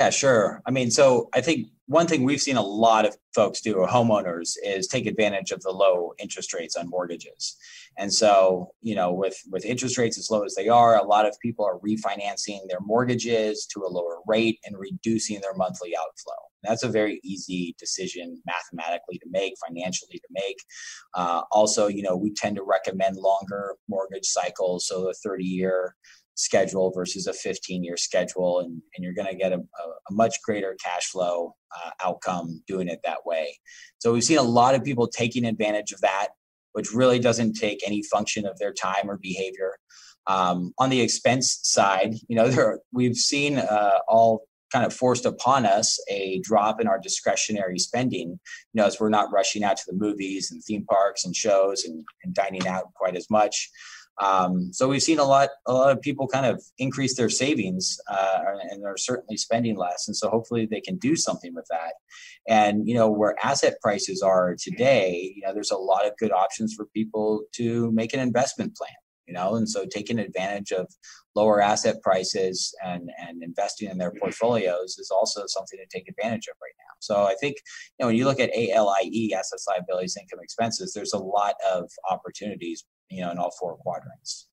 [0.00, 0.62] Yeah, sure.
[0.64, 4.54] I mean, so I think one thing we've seen a lot of folks do, homeowners,
[4.64, 7.54] is take advantage of the low interest rates on mortgages.
[7.98, 11.26] And so, you know, with with interest rates as low as they are, a lot
[11.26, 16.32] of people are refinancing their mortgages to a lower rate and reducing their monthly outflow.
[16.62, 20.56] That's a very easy decision mathematically to make, financially to make.
[21.12, 25.94] Uh, also, you know, we tend to recommend longer mortgage cycles, so a 30 year
[26.40, 30.36] schedule versus a 15 year schedule and, and you're going to get a, a, much
[30.42, 33.58] greater cash flow uh, outcome doing it that way.
[33.98, 36.28] So we've seen a lot of people taking advantage of that
[36.72, 39.76] which really doesn't take any function of their time or behavior.
[40.26, 45.26] Um, on the expense side you know there we've seen uh, all kind of forced
[45.26, 48.28] upon us a drop in our discretionary spending.
[48.72, 51.84] You know as we're not rushing out to the movies and theme parks and shows
[51.84, 53.70] and, and dining out quite as much
[54.20, 57.98] um, so we've seen a lot, a lot of people kind of increase their savings,
[58.08, 60.06] uh, and they're certainly spending less.
[60.06, 61.94] And so hopefully they can do something with that.
[62.46, 66.32] And you know where asset prices are today, you know there's a lot of good
[66.32, 68.90] options for people to make an investment plan.
[69.26, 70.92] You know, and so taking advantage of
[71.36, 76.46] lower asset prices and and investing in their portfolios is also something to take advantage
[76.48, 76.94] of right now.
[76.98, 77.56] So I think
[77.98, 81.90] you know when you look at ALIE, assets, liabilities, income, expenses, there's a lot of
[82.10, 84.46] opportunities you know, in all four quadrants.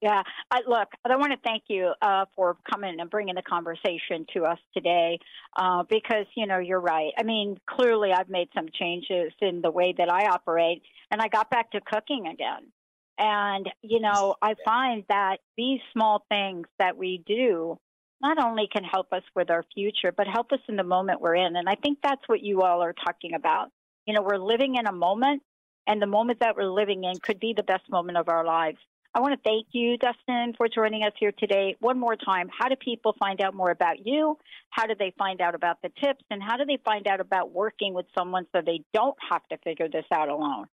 [0.00, 4.26] Yeah, I, look, I want to thank you uh, for coming and bringing the conversation
[4.34, 5.20] to us today
[5.56, 7.12] uh, because, you know, you're right.
[7.16, 11.28] I mean, clearly I've made some changes in the way that I operate, and I
[11.28, 12.72] got back to cooking again.
[13.16, 17.78] And, you know, I find that these small things that we do
[18.20, 21.36] not only can help us with our future, but help us in the moment we're
[21.36, 21.54] in.
[21.54, 23.68] And I think that's what you all are talking about.
[24.06, 25.42] You know, we're living in a moment
[25.86, 28.78] and the moment that we're living in could be the best moment of our lives.
[29.14, 31.76] I want to thank you, Dustin, for joining us here today.
[31.80, 34.38] One more time, how do people find out more about you?
[34.70, 36.24] How do they find out about the tips?
[36.30, 39.58] And how do they find out about working with someone so they don't have to
[39.58, 40.66] figure this out alone?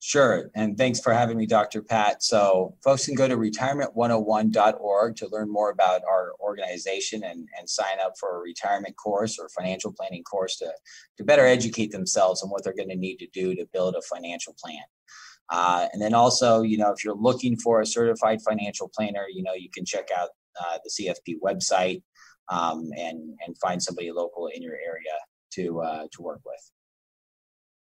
[0.00, 0.50] Sure.
[0.54, 1.82] And thanks for having me, Dr.
[1.82, 2.22] Pat.
[2.22, 7.98] So, folks can go to retirement101.org to learn more about our organization and, and sign
[8.04, 10.70] up for a retirement course or financial planning course to,
[11.16, 14.02] to better educate themselves on what they're going to need to do to build a
[14.02, 14.84] financial plan.
[15.50, 19.42] Uh, and then also, you know, if you're looking for a certified financial planner, you
[19.42, 22.02] know, you can check out uh, the CFP website
[22.48, 25.16] um, and and find somebody local in your area
[25.52, 26.70] to uh, to work with.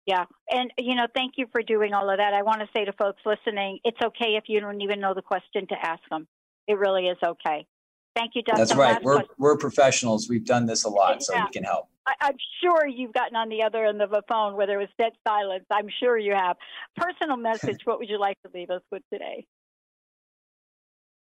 [0.09, 0.25] Yeah.
[0.49, 2.33] And, you know, thank you for doing all of that.
[2.33, 5.21] I want to say to folks listening, it's okay if you don't even know the
[5.21, 6.27] question to ask them.
[6.67, 7.67] It really is okay.
[8.15, 8.65] Thank you, Dustin.
[8.65, 9.03] That's right.
[9.03, 10.27] we're, we're professionals.
[10.27, 11.89] We've done this a lot, so we can help.
[12.07, 14.87] I, am sure you've gotten on the other end of a phone where there was
[14.97, 15.65] dead silence.
[15.69, 16.57] I'm sure you have.
[16.97, 19.45] Personal message, what would you like to leave us with today?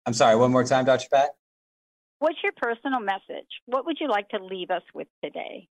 [0.07, 1.07] I'm sorry, one more time, Dr.
[1.12, 1.33] Pat.
[2.21, 3.49] What's your personal message?
[3.66, 5.69] What would you like to leave us with today?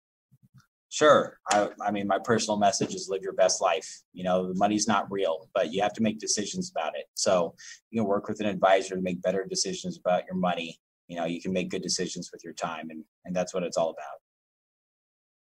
[0.94, 1.40] Sure.
[1.50, 4.02] I, I mean, my personal message is live your best life.
[4.12, 7.06] You know, the money's not real, but you have to make decisions about it.
[7.14, 7.56] So
[7.90, 10.78] you can work with an advisor to make better decisions about your money.
[11.08, 13.76] You know, you can make good decisions with your time, and, and that's what it's
[13.76, 14.20] all about.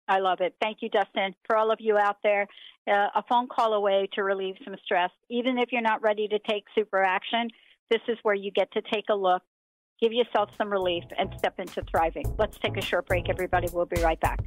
[0.09, 0.55] I love it.
[0.63, 1.35] Thank you, Dustin.
[1.47, 2.47] For all of you out there,
[2.89, 5.11] uh, a phone call away to relieve some stress.
[5.29, 7.51] Even if you're not ready to take super action,
[7.91, 9.43] this is where you get to take a look,
[10.01, 12.35] give yourself some relief, and step into thriving.
[12.39, 13.69] Let's take a short break, everybody.
[13.71, 14.41] We'll be right back.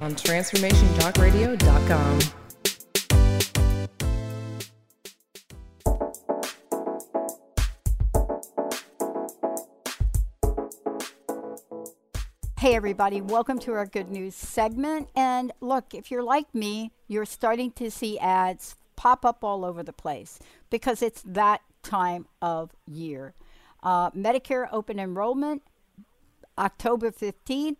[0.00, 2.41] on transformationtalkradio.com.
[12.72, 15.10] Hey, everybody, welcome to our good news segment.
[15.14, 19.82] And look, if you're like me, you're starting to see ads pop up all over
[19.82, 20.38] the place
[20.70, 23.34] because it's that time of year.
[23.82, 25.60] Uh, Medicare open enrollment,
[26.56, 27.76] October 15th,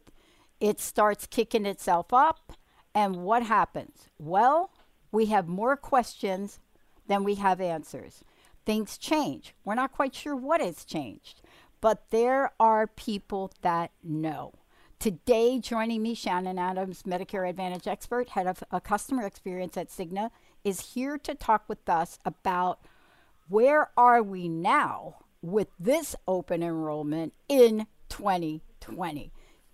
[0.60, 2.52] it starts kicking itself up.
[2.94, 4.10] And what happens?
[4.18, 4.72] Well,
[5.10, 6.58] we have more questions
[7.06, 8.22] than we have answers.
[8.66, 9.54] Things change.
[9.64, 11.40] We're not quite sure what has changed,
[11.80, 14.52] but there are people that know.
[15.02, 20.30] Today, joining me, Shannon Adams, Medicare Advantage expert, head of a customer experience at Cigna,
[20.62, 22.78] is here to talk with us about
[23.48, 29.32] where are we now with this open enrollment in 2020.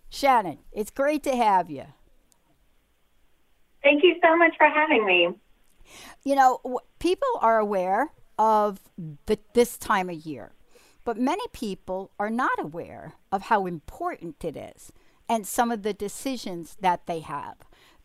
[0.09, 1.85] Shannon, it's great to have you.
[3.83, 5.29] Thank you so much for having me.
[6.25, 8.81] You know, w- people are aware of
[9.27, 10.53] the, this time of year,
[11.05, 14.91] but many people are not aware of how important it is
[15.29, 17.57] and some of the decisions that they have.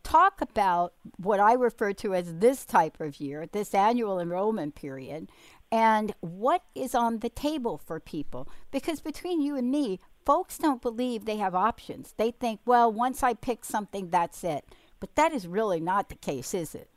[0.04, 5.30] Talk about what I refer to as this type of year, this annual enrollment period,
[5.72, 8.50] and what is on the table for people.
[8.70, 12.14] Because between you and me, folks don't believe they have options.
[12.18, 14.66] They think, well, once I pick something, that's it.
[15.00, 16.90] But that is really not the case, is it?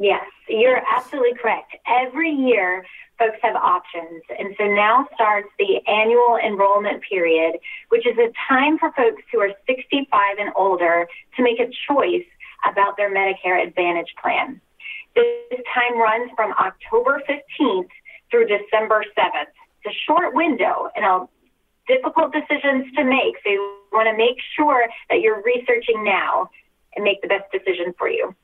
[0.00, 1.76] Yes, you're absolutely correct.
[1.86, 2.86] Every year,
[3.18, 4.22] folks have options.
[4.38, 7.60] And so now starts the annual enrollment period,
[7.90, 12.24] which is a time for folks who are 65 and older to make a choice
[12.64, 14.58] about their Medicare Advantage plan.
[15.14, 17.90] This time runs from October 15th
[18.30, 19.52] through December 7th.
[19.84, 21.28] It's a short window and a
[21.88, 23.36] difficult decisions to make.
[23.44, 26.48] So you want to make sure that you're researching now
[26.96, 28.34] and make the best decision for you.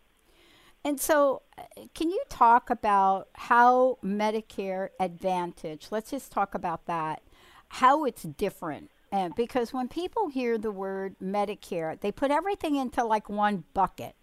[0.87, 1.63] And so, uh,
[1.97, 7.25] can you talk about how Medicare Advantage, let's just talk about that,
[7.67, 8.93] how it's different?
[9.11, 14.15] And because when people hear the word Medicare, they put everything into like one bucket.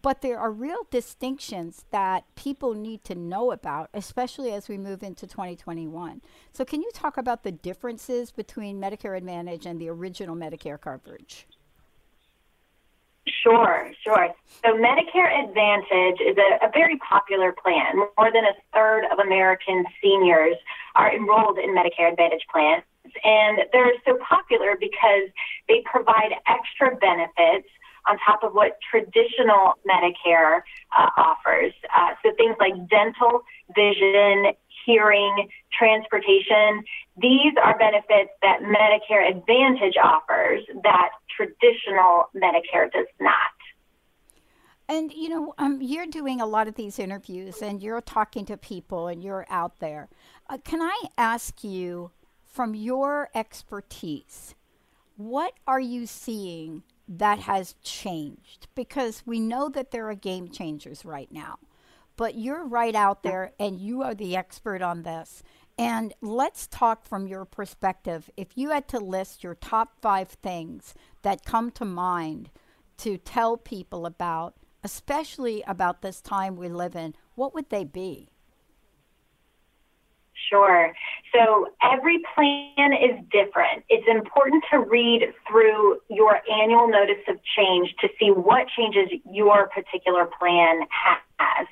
[0.00, 5.02] But there are real distinctions that people need to know about, especially as we move
[5.02, 6.22] into 2021.
[6.50, 11.46] So, can you talk about the differences between Medicare Advantage and the original Medicare coverage?
[13.26, 14.28] Sure, sure.
[14.64, 17.96] So Medicare Advantage is a, a, very popular plan.
[17.96, 20.56] More than a third of American seniors
[20.94, 22.82] are enrolled in Medicare Advantage plans.
[23.22, 25.28] And they're so popular because
[25.68, 27.68] they provide extra benefits
[28.06, 30.60] on top of what traditional Medicare
[30.96, 31.72] uh, offers.
[31.96, 33.42] Uh, so things like dental,
[33.74, 34.52] vision,
[34.84, 36.84] hearing, transportation.
[37.16, 43.34] These are benefits that Medicare Advantage offers that traditional Medicare does not.
[44.88, 48.56] And you know, um, you're doing a lot of these interviews, and you're talking to
[48.56, 50.08] people, and you're out there.
[50.48, 52.10] Uh, can I ask you,
[52.44, 54.54] from your expertise,
[55.16, 58.68] what are you seeing that has changed?
[58.74, 61.58] Because we know that there are game changers right now,
[62.16, 65.42] but you're right out there, and you are the expert on this.
[65.76, 68.30] And let's talk from your perspective.
[68.36, 72.50] If you had to list your top five things that come to mind
[72.98, 74.54] to tell people about
[74.84, 78.28] especially about this time we live in, what would they be?
[80.50, 80.92] Sure.
[81.34, 83.82] So every plan is different.
[83.88, 89.68] It's important to read through your annual notice of change to see what changes your
[89.68, 90.82] particular plan
[91.38, 91.66] has.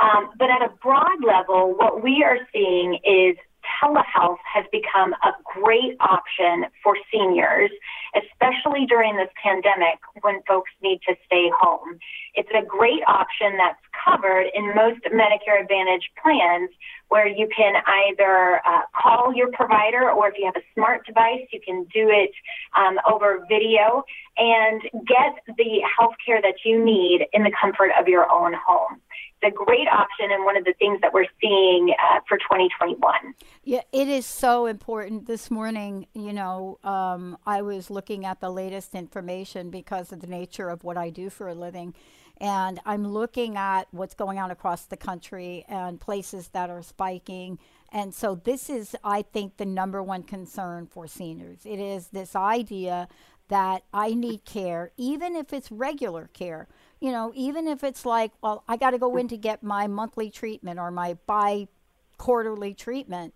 [0.00, 3.36] Um, but at a broad level, what we are seeing is
[3.82, 7.70] telehealth has become a great option for seniors,
[8.14, 11.98] especially during this pandemic when folks need to stay home.
[12.34, 16.70] It's a great option that's covered in most Medicare Advantage plans
[17.08, 21.46] where you can either uh, call your provider or if you have a smart device,
[21.52, 22.30] you can do it
[22.76, 24.04] um, over video
[24.36, 29.00] and get the health care that you need in the comfort of your own home
[29.42, 33.34] a great option and one of the things that we're seeing uh, for 2021.
[33.64, 35.26] Yeah, it is so important.
[35.26, 40.26] This morning, you know, um, I was looking at the latest information because of the
[40.26, 41.94] nature of what I do for a living.
[42.40, 47.58] And I'm looking at what's going on across the country and places that are spiking.
[47.90, 51.60] And so, this is, I think, the number one concern for seniors.
[51.64, 53.08] It is this idea
[53.48, 56.68] that I need care, even if it's regular care
[57.00, 59.86] you know, even if it's like, well, I got to go in to get my
[59.86, 61.68] monthly treatment or my bi
[62.16, 63.34] quarterly treatment,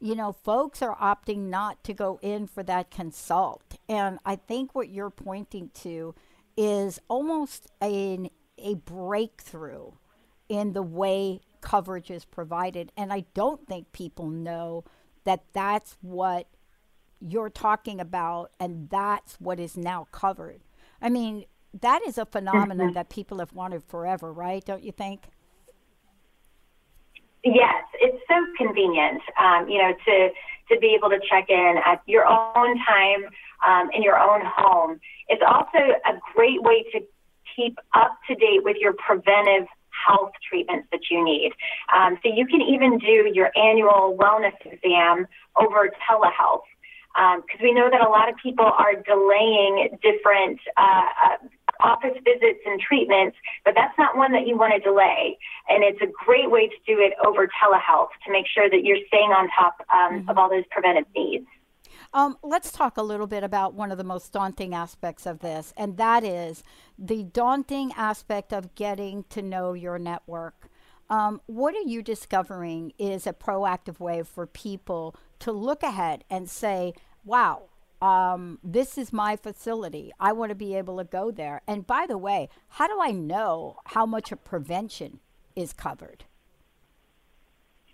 [0.00, 3.76] you know, folks are opting not to go in for that consult.
[3.88, 6.14] And I think what you're pointing to
[6.56, 9.92] is almost a, a breakthrough
[10.48, 12.92] in the way coverage is provided.
[12.96, 14.84] And I don't think people know
[15.24, 16.48] that that's what
[17.20, 20.60] you're talking about and that's what is now covered.
[21.00, 21.44] I mean,
[21.80, 22.94] that is a phenomenon mm-hmm.
[22.94, 24.64] that people have wanted forever, right?
[24.64, 25.22] Don't you think?
[27.44, 30.28] Yes, it's so convenient, um, you know, to
[30.70, 33.24] to be able to check in at your own time
[33.66, 34.98] um, in your own home.
[35.28, 37.00] It's also a great way to
[37.54, 41.52] keep up to date with your preventive health treatments that you need.
[41.94, 45.26] Um, so you can even do your annual wellness exam
[45.60, 46.64] over telehealth
[47.14, 51.36] because um, we know that a lot of people are delaying different uh, uh,
[51.80, 55.38] office visits and treatments, but that's not one that you want to delay.
[55.68, 58.98] And it's a great way to do it over telehealth to make sure that you're
[59.08, 60.28] staying on top um, mm-hmm.
[60.30, 61.46] of all those preventive needs.
[62.12, 65.74] Um, let's talk a little bit about one of the most daunting aspects of this,
[65.76, 66.62] and that is
[66.96, 70.68] the daunting aspect of getting to know your network.
[71.10, 76.48] Um, what are you discovering is a proactive way for people to look ahead and
[76.48, 76.94] say,
[77.24, 77.64] wow,
[78.04, 80.12] um, this is my facility.
[80.20, 81.62] I want to be able to go there.
[81.66, 85.20] And by the way, how do I know how much of prevention
[85.56, 86.24] is covered?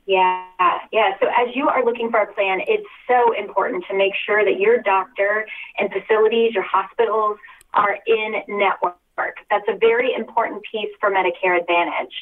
[0.07, 0.49] Yeah,
[0.93, 1.13] yeah.
[1.21, 4.59] So as you are looking for a plan, it's so important to make sure that
[4.59, 5.47] your doctor
[5.79, 7.39] and facilities, your hospitals
[7.75, 9.37] are in network.
[9.49, 12.15] That's a very important piece for Medicare Advantage.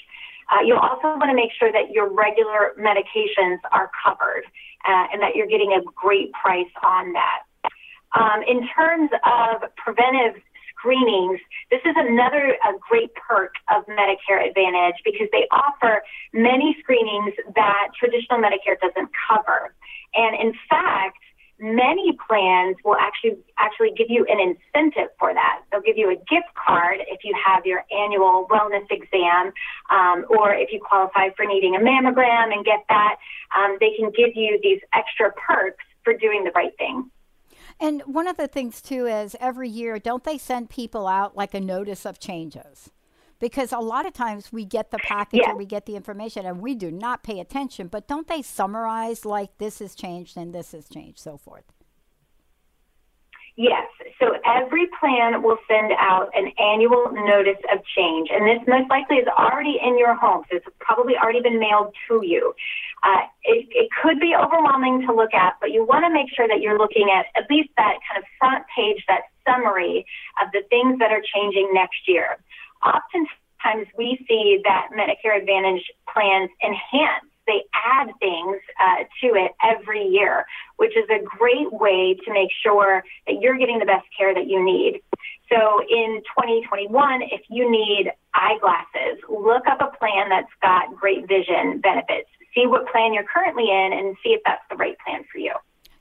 [0.52, 4.44] Uh, you'll also want to make sure that your regular medications are covered
[4.86, 7.47] uh, and that you're getting a great price on that.
[8.14, 10.40] Um, in terms of preventive
[10.78, 11.40] screenings,
[11.70, 12.56] this is another
[12.88, 16.02] great perk of Medicare Advantage because they offer
[16.32, 19.74] many screenings that traditional Medicare doesn't cover.
[20.14, 21.18] And in fact,
[21.60, 25.62] many plans will actually actually give you an incentive for that.
[25.70, 29.52] They'll give you a gift card if you have your annual wellness exam,
[29.90, 33.16] um, or if you qualify for needing a mammogram and get that.
[33.56, 37.10] Um, they can give you these extra perks for doing the right thing.
[37.80, 41.54] And one of the things too is every year, don't they send people out like
[41.54, 42.90] a notice of changes?
[43.38, 45.52] Because a lot of times we get the package yeah.
[45.52, 49.24] or we get the information and we do not pay attention, but don't they summarize
[49.24, 51.64] like this has changed and this has changed, so forth?
[53.58, 53.88] Yes.
[54.20, 59.16] So every plan will send out an annual notice of change, and this most likely
[59.16, 60.44] is already in your home.
[60.48, 62.54] So it's probably already been mailed to you.
[63.02, 66.48] Uh, it, it could be overwhelming to look at, but you want to make sure
[66.48, 70.04] that you're looking at at least that kind of front page, that summary
[70.42, 72.36] of the things that are changing next year.
[72.84, 80.04] Oftentimes we see that Medicare Advantage plans enhance they add things uh, to it every
[80.04, 80.44] year,
[80.76, 84.46] which is a great way to make sure that you're getting the best care that
[84.46, 85.00] you need.
[85.48, 91.80] So in 2021, if you need eyeglasses, look up a plan that's got great vision
[91.80, 92.28] benefits.
[92.58, 95.52] See what plan you're currently in and see if that's the right plan for you.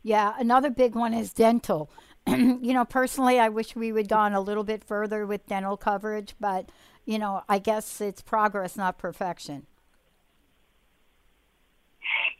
[0.01, 1.91] Yeah, another big one is dental.
[2.28, 6.34] you know, personally, I wish we would gone a little bit further with dental coverage,
[6.39, 6.72] but
[7.05, 9.68] you know, I guess it's progress, not perfection.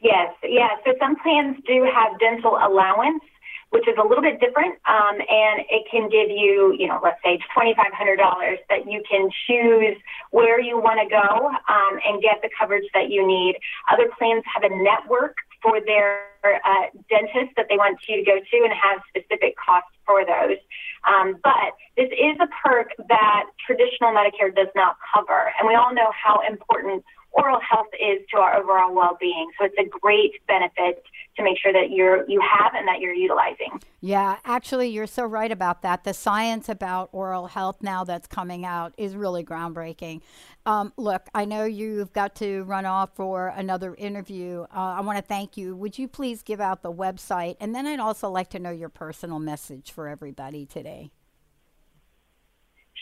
[0.02, 0.70] Yes, yeah.
[0.86, 3.24] So some plans do have dental allowance,
[3.70, 7.20] which is a little bit different, um, and it can give you, you know, let's
[7.24, 9.98] say twenty five hundred dollars that you can choose
[10.32, 13.56] where you want to go um, and get the coverage that you need.
[13.92, 18.40] Other plans have a network for their uh, dentist that they want you to go
[18.40, 20.58] to and have specific costs for those.
[21.04, 25.94] Um, but this is a perk that traditional Medicare does not cover, and we all
[25.94, 27.04] know how important
[27.38, 29.50] oral health is to our overall well-being.
[29.60, 31.04] So it's a great benefit
[31.38, 33.80] to make sure that you're you have and that you're utilizing.
[34.02, 36.04] Yeah, actually, you're so right about that.
[36.04, 40.22] The science about oral health now that's coming out is really groundbreaking.
[40.66, 44.64] Um, look, I know you've got to run off for another interview.
[44.64, 45.76] Uh, I want to thank you.
[45.76, 48.90] Would you please give out the website, and then I'd also like to know your
[48.90, 51.12] personal message for everybody today.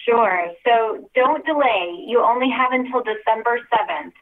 [0.06, 0.52] Sure.
[0.64, 2.04] So don't delay.
[2.06, 4.14] You only have until December 7th.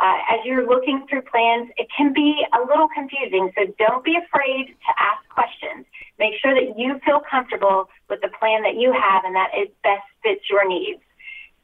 [0.00, 4.16] Uh, as you're looking through plans, it can be a little confusing, so don't be
[4.16, 5.84] afraid to ask questions.
[6.18, 9.74] Make sure that you feel comfortable with the plan that you have and that it
[9.82, 11.00] best fits your needs.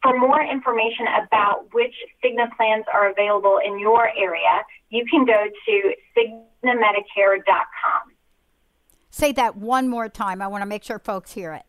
[0.02, 5.44] For more information about which Cigna plans are available in your area, you can go
[5.66, 8.12] to cignamedicare.com.
[9.10, 10.40] Say that one more time.
[10.40, 11.64] I want to make sure folks hear it.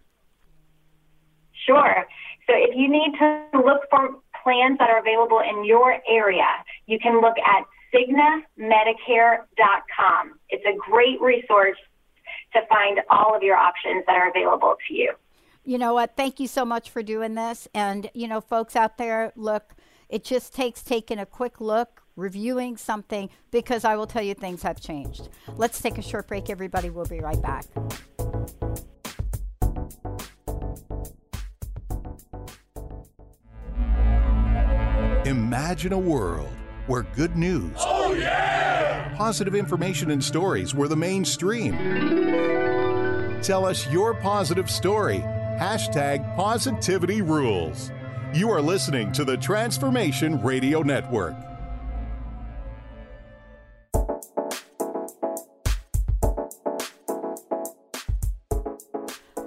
[1.65, 2.05] Sure.
[2.47, 6.47] So if you need to look for plans that are available in your area,
[6.87, 10.39] you can look at cignamedicare.com.
[10.49, 11.77] It's a great resource
[12.53, 15.13] to find all of your options that are available to you.
[15.65, 16.15] You know what?
[16.15, 17.67] Thank you so much for doing this.
[17.73, 19.75] And, you know, folks out there, look,
[20.07, 24.63] it just takes taking a quick look, reviewing something, because I will tell you things
[24.63, 25.29] have changed.
[25.55, 26.89] Let's take a short break, everybody.
[26.89, 27.65] We'll be right back.
[35.29, 36.49] Imagine a world
[36.87, 39.13] where good news, oh, yeah!
[39.15, 41.77] positive information, and stories were the mainstream.
[43.43, 45.19] Tell us your positive story.
[45.59, 47.91] Hashtag positivity rules.
[48.33, 51.35] You are listening to the Transformation Radio Network.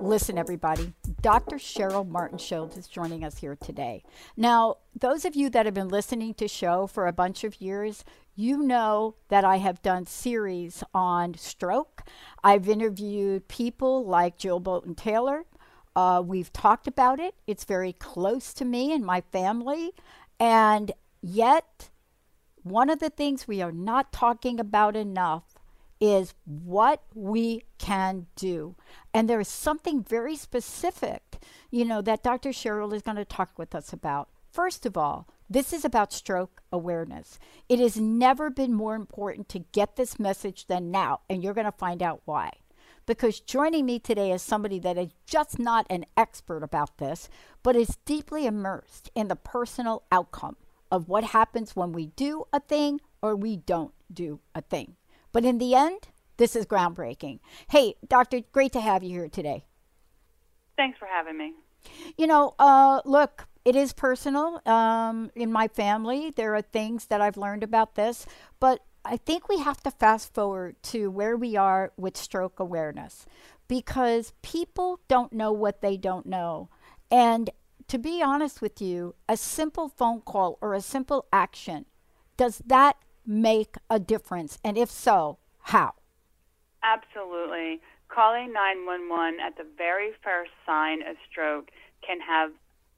[0.01, 0.93] Listen, everybody,
[1.23, 1.57] Dr.
[1.57, 4.03] Sheryl Martin-Schild is joining us here today.
[4.37, 8.05] Now, those of you that have been listening to show for a bunch of years,
[8.35, 12.03] you know that I have done series on stroke.
[12.43, 15.45] I've interviewed people like Jill Bolte Taylor.
[15.95, 17.37] Uh, we've talked about it.
[17.47, 19.93] It's very close to me and my family.
[20.41, 21.91] And yet,
[22.65, 25.52] one of the things we are not talking about enough
[26.03, 28.75] is what we can do.
[29.15, 31.39] And there is something very specific,
[31.71, 32.49] you know, that Dr.
[32.51, 34.29] Sheryl is going to talk with us about.
[34.51, 37.39] First of all, this is about stroke awareness.
[37.69, 41.67] It has never been more important to get this message than now, and you're going
[41.67, 42.51] to find out why.
[43.07, 47.29] Because joining me today is somebody that is just not an expert about this,
[47.63, 50.57] but is deeply immersed in the personal outcome
[50.91, 54.97] of what happens when we do a thing or we don't do a thing.
[55.33, 57.41] But in the end, this is groundbreaking.
[57.71, 59.65] Hey, Doctor, great to have you here today.
[60.77, 61.55] Thanks for having me.
[62.17, 64.61] You know, uh, look, it is personal.
[64.67, 68.27] Um, in my family, there are things that I've learned about this,
[68.61, 73.27] but I think we have to fast forward to where we are with stroke awareness
[73.69, 76.69] because people don't know what they don't know.
[77.11, 77.51] And
[77.89, 81.87] to be honest with you, a simple phone call or a simple action,
[82.37, 82.97] does that
[83.27, 84.59] make a difference?
[84.65, 85.95] And if so, how?
[86.83, 87.81] Absolutely.
[88.09, 91.71] Calling 911 at the very first sign of stroke
[92.07, 92.51] can have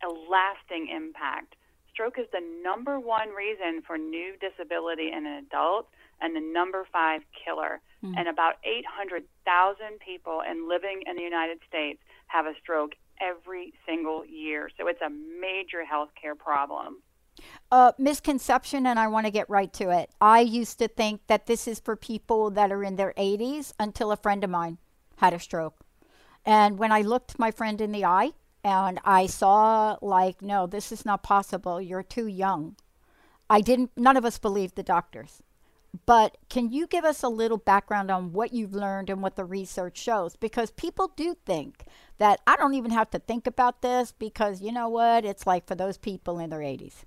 [0.02, 1.54] a lasting impact.
[1.92, 5.86] Stroke is the number one reason for new disability in an adult
[6.20, 7.80] and the number five killer.
[8.02, 8.18] Mm-hmm.
[8.18, 14.26] And about 800,000 people and living in the United States have a stroke every single
[14.26, 14.70] year.
[14.76, 17.02] So it's a major health care problem.
[17.98, 20.10] Misconception, and I want to get right to it.
[20.20, 24.12] I used to think that this is for people that are in their 80s until
[24.12, 24.78] a friend of mine
[25.16, 25.80] had a stroke.
[26.44, 30.92] And when I looked my friend in the eye and I saw, like, no, this
[30.92, 32.76] is not possible, you're too young.
[33.48, 35.42] I didn't, none of us believed the doctors.
[36.06, 39.44] but can you give us a little background on what you've learned and what the
[39.44, 40.36] research shows?
[40.36, 41.84] Because people do think
[42.18, 45.24] that I don't even have to think about this because you know what?
[45.24, 47.04] It's like for those people in their 80s.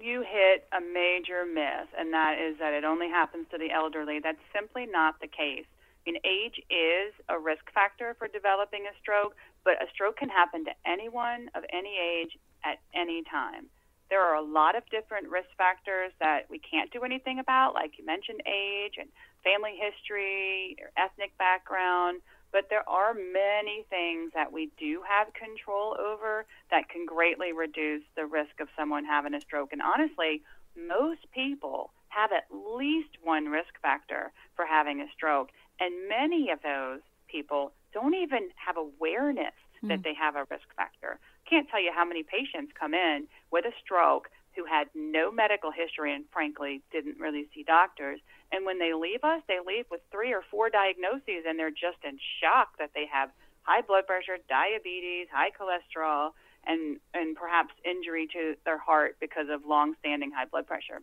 [0.00, 4.18] You hit a major myth, and that is that it only happens to the elderly.
[4.18, 5.68] That's simply not the case.
[5.68, 10.30] I mean, age is a risk factor for developing a stroke, but a stroke can
[10.30, 13.68] happen to anyone of any age at any time.
[14.08, 17.98] There are a lot of different risk factors that we can't do anything about, like
[17.98, 19.10] you mentioned age and
[19.44, 22.22] family history, or ethnic background,
[22.52, 28.02] but there are many things that we do have control over that can greatly reduce
[28.16, 29.72] the risk of someone having a stroke.
[29.72, 30.42] And honestly,
[30.76, 36.60] most people have at least one risk factor for having a stroke, and many of
[36.62, 39.88] those people don't even have awareness mm.
[39.88, 41.18] that they have a risk factor.
[41.48, 45.70] Can't tell you how many patients come in with a stroke who had no medical
[45.70, 48.20] history and frankly didn't really see doctors.
[48.52, 52.02] And when they leave us, they leave with three or four diagnoses and they're just
[52.04, 53.30] in shock that they have
[53.62, 56.30] high blood pressure, diabetes, high cholesterol,
[56.66, 61.00] and, and perhaps injury to their heart because of long standing high blood pressure.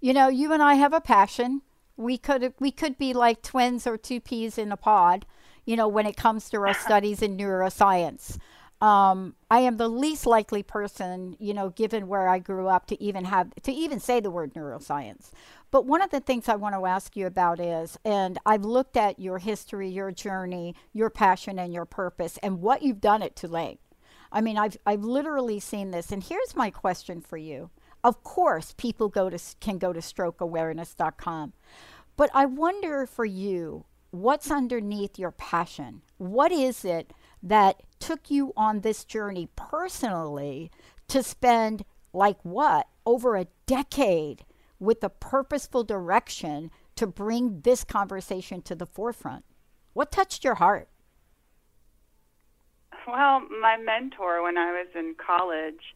[0.00, 1.62] You know, you and I have a passion.
[1.96, 5.26] We could we could be like twins or two peas in a pod,
[5.64, 8.38] you know, when it comes to our studies in neuroscience.
[8.84, 13.02] Um, I am the least likely person, you know, given where I grew up, to
[13.02, 15.30] even have to even say the word neuroscience.
[15.70, 18.98] But one of the things I want to ask you about is, and I've looked
[18.98, 23.34] at your history, your journey, your passion, and your purpose, and what you've done at
[23.34, 23.78] Tulane.
[24.30, 27.70] I mean, I've I've literally seen this, and here's my question for you.
[28.02, 31.54] Of course, people go to can go to strokeawareness.com,
[32.18, 36.02] but I wonder for you, what's underneath your passion?
[36.18, 37.14] What is it?
[37.44, 40.70] that took you on this journey personally
[41.08, 44.44] to spend, like what, over a decade
[44.78, 49.42] with a purposeful direction to bring this conversation to the forefront?
[49.94, 50.90] What touched your heart?
[53.08, 55.94] Well, my mentor when I was in college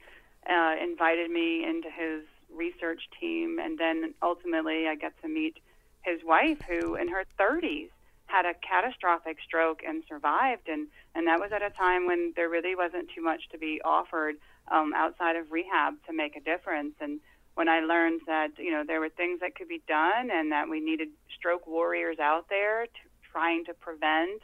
[0.49, 5.59] uh, invited me into his research team, and then ultimately I got to meet
[6.01, 7.91] his wife, who in her 30s
[8.29, 12.49] had a catastrophic stroke and survived and and that was at a time when there
[12.49, 14.37] really wasn't too much to be offered
[14.70, 17.20] um, outside of rehab to make a difference and
[17.55, 20.68] when I learned that you know there were things that could be done and that
[20.68, 23.01] we needed stroke warriors out there to,
[23.33, 24.43] trying to prevent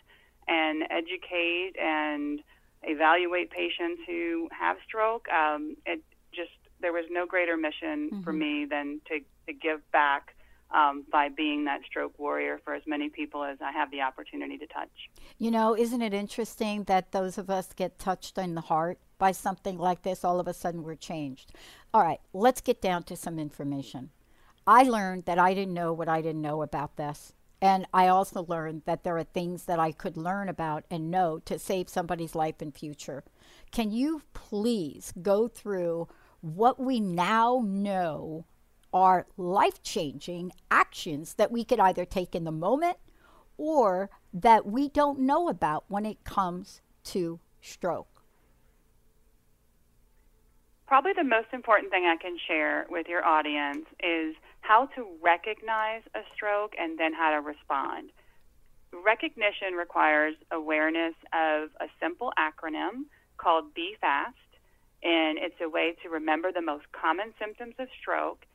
[0.49, 2.41] and educate and
[2.83, 8.23] evaluate patients who have stroke um, it just there was no greater mission mm-hmm.
[8.23, 10.35] for me than to, to give back
[10.75, 14.59] um, by being that stroke warrior for as many people as I have the opportunity
[14.59, 14.91] to touch.
[15.39, 19.33] You know, isn't it interesting that those of us get touched in the heart by
[19.33, 20.25] something like this?
[20.25, 21.53] All of a sudden, we're changed.
[21.95, 24.11] All right, let's get down to some information.
[24.67, 27.33] I learned that I didn't know what I didn't know about this.
[27.63, 31.39] And I also learned that there are things that I could learn about and know
[31.47, 33.25] to save somebody's life in future.
[33.71, 36.09] Can you please go through
[36.41, 38.45] what we now know
[38.95, 42.97] are life changing actions that we could either take in the moment
[43.59, 48.23] or that we don't know about when it comes to stroke?
[50.87, 56.03] Probably the most important thing I can share with your audience is how to recognize
[56.15, 58.11] a stroke and then how to respond.
[58.93, 63.07] Recognition requires awareness of a simple acronym
[63.39, 64.35] called BFAST,
[65.03, 68.47] and it's a way to remember the most common symptoms of stroke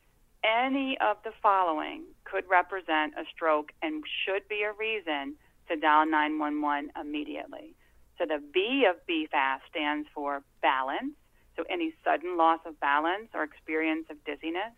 [0.44, 5.36] any of the following could represent a stroke and should be a reason
[5.68, 7.74] to dial 911 immediately.
[8.18, 11.14] So the B of BFAST stands for balance,
[11.56, 14.74] so any sudden loss of balance or experience of dizziness.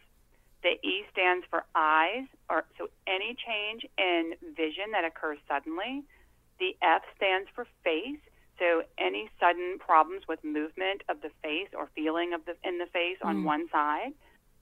[0.62, 6.04] The E stands for eyes, or so any change in vision that occurs suddenly.
[6.60, 8.22] The F stands for face,
[8.60, 12.86] so any sudden problems with movement of the face or feeling of the in the
[12.86, 13.26] face mm.
[13.26, 14.12] on one side.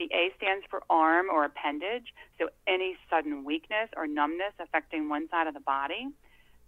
[0.00, 5.28] The A stands for arm or appendage, so any sudden weakness or numbness affecting one
[5.28, 6.08] side of the body.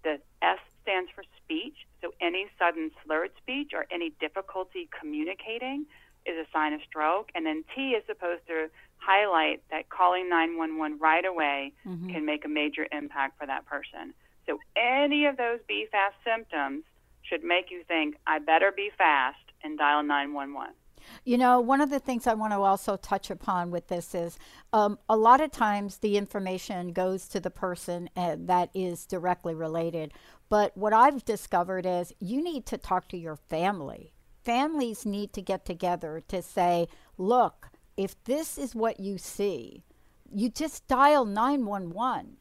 [0.04, 5.86] The S stands for speech, so any sudden slurred speech or any difficulty communicating
[6.26, 7.30] is a sign of stroke.
[7.34, 8.68] And then T is supposed to
[8.98, 12.10] highlight that calling 911 right away mm-hmm.
[12.10, 14.12] can make a major impact for that person.
[14.46, 16.84] So any of those BFAST symptoms
[17.22, 20.74] should make you think, I better be fast and dial 911.
[21.24, 24.38] You know, one of the things I want to also touch upon with this is
[24.72, 29.54] um, a lot of times the information goes to the person uh, that is directly
[29.54, 30.12] related.
[30.48, 34.12] But what I've discovered is you need to talk to your family.
[34.44, 39.84] Families need to get together to say, look, if this is what you see,
[40.32, 42.36] you just dial 911.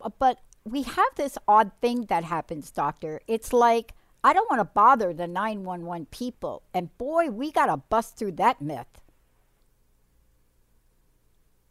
[0.00, 3.20] Uh, But we have this odd thing that happens, doctor.
[3.26, 3.94] It's like,
[4.24, 6.62] I don't want to bother the 911 people.
[6.72, 9.00] And boy, we got to bust through that myth.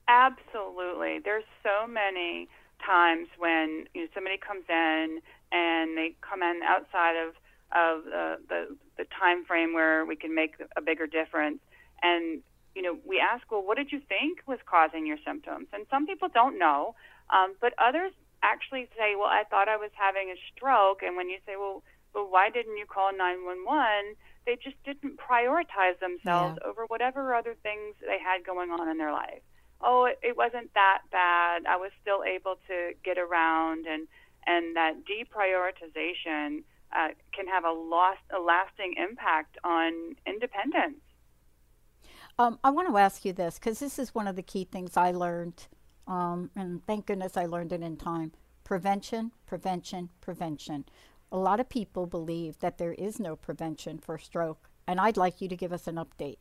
[0.07, 1.19] Absolutely.
[1.23, 2.49] There's so many
[2.85, 5.19] times when you know, somebody comes in
[5.51, 7.35] and they come in outside of
[7.71, 11.59] of uh, the the time frame where we can make a bigger difference,
[12.03, 12.41] and
[12.75, 15.67] you know we ask, well, what did you think was causing your symptoms?
[15.71, 16.95] And some people don't know,
[17.29, 18.11] um, but others
[18.43, 21.83] actually say, well, I thought I was having a stroke, and when you say, well,
[22.13, 24.15] well, why didn't you call 911?
[24.45, 26.67] They just didn't prioritize themselves Yeah.
[26.69, 29.41] over whatever other things they had going on in their life
[29.83, 31.65] oh, it, it wasn't that bad.
[31.65, 34.07] I was still able to get around, and
[34.47, 36.63] and that deprioritization
[36.95, 41.01] uh, can have a lost a lasting impact on independence.
[42.39, 44.97] Um, I want to ask you this because this is one of the key things
[44.97, 45.67] I learned,
[46.07, 48.31] um, and thank goodness I learned it in time.
[48.63, 50.85] Prevention, prevention, prevention.
[51.31, 55.39] A lot of people believe that there is no prevention for stroke, and I'd like
[55.41, 56.39] you to give us an update.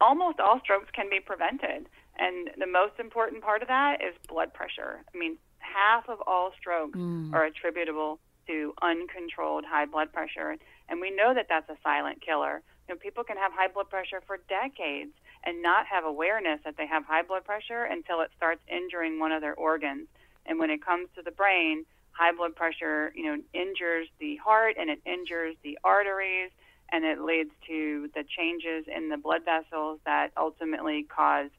[0.00, 1.88] Almost all strokes can be prevented,
[2.18, 5.02] and the most important part of that is blood pressure.
[5.14, 7.32] I mean, half of all strokes mm.
[7.32, 10.56] are attributable to uncontrolled high blood pressure,
[10.90, 12.60] and we know that that's a silent killer.
[12.86, 15.12] You know, people can have high blood pressure for decades
[15.44, 19.32] and not have awareness that they have high blood pressure until it starts injuring one
[19.32, 20.06] of their organs.
[20.44, 24.76] And when it comes to the brain, high blood pressure, you know, injures the heart
[24.78, 26.50] and it injures the arteries
[26.92, 31.50] and it leads to the changes in the blood vessels that ultimately cause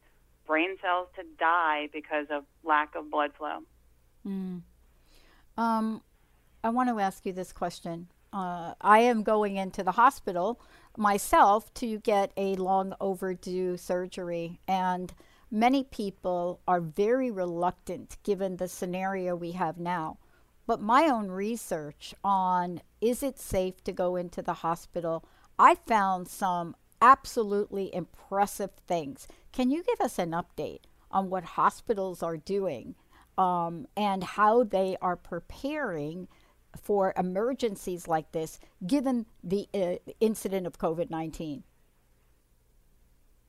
[0.48, 3.60] brain cells to die because of lack of blood flow.
[4.26, 4.62] Mm.
[5.58, 6.02] Um,
[6.64, 8.08] I want to ask you this question.
[8.32, 10.60] Uh, I am going into the hospital
[10.98, 15.14] myself to get a long overdue surgery, and
[15.52, 20.18] many people are very reluctant given the scenario we have now.
[20.68, 25.24] But my own research on is it safe to go into the hospital,
[25.60, 29.28] I found some absolutely impressive things.
[29.52, 32.96] Can you give us an update on what hospitals are doing
[33.38, 36.28] um, and how they are preparing
[36.82, 41.64] for emergencies like this given the uh, incident of COVID 19?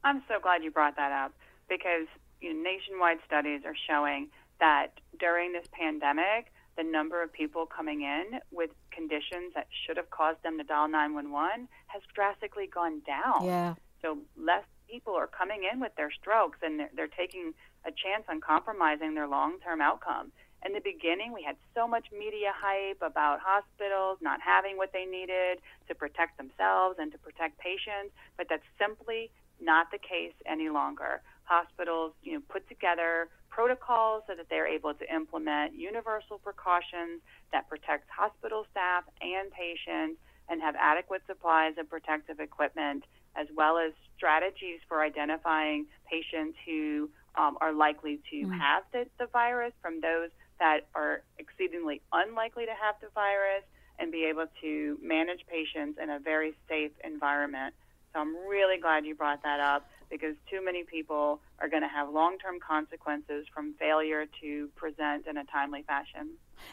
[0.05, 1.33] I'm so glad you brought that up
[1.69, 2.07] because
[2.41, 4.29] you know, nationwide studies are showing
[4.61, 4.89] that
[5.19, 10.43] during this pandemic, the number of people coming in with conditions that should have caused
[10.43, 13.45] them to dial 911 has drastically gone down.
[13.45, 13.75] Yeah.
[14.03, 17.55] So less people are coming in with their strokes and they're, they're taking
[17.85, 20.33] a chance on compromising their long term outcome.
[20.65, 25.05] In the beginning, we had so much media hype about hospitals not having what they
[25.05, 30.69] needed to protect themselves and to protect patients, but that's simply not the case any
[30.69, 31.21] longer.
[31.45, 37.67] Hospitals, you know, put together protocols so that they're able to implement universal precautions that
[37.71, 43.03] protects hospital staff and patients and have adequate supplies of protective equipment
[43.35, 48.53] as well as strategies for identifying patients who um, are likely to Mm.
[48.61, 53.65] have the, the virus from those that are exceedingly unlikely to have the virus
[53.99, 57.75] and be able to manage patients in a very safe environment.
[58.13, 61.89] So I'm really glad you brought that up because too many people are going to
[61.89, 66.31] have long term consequences from failure to present in a timely fashion.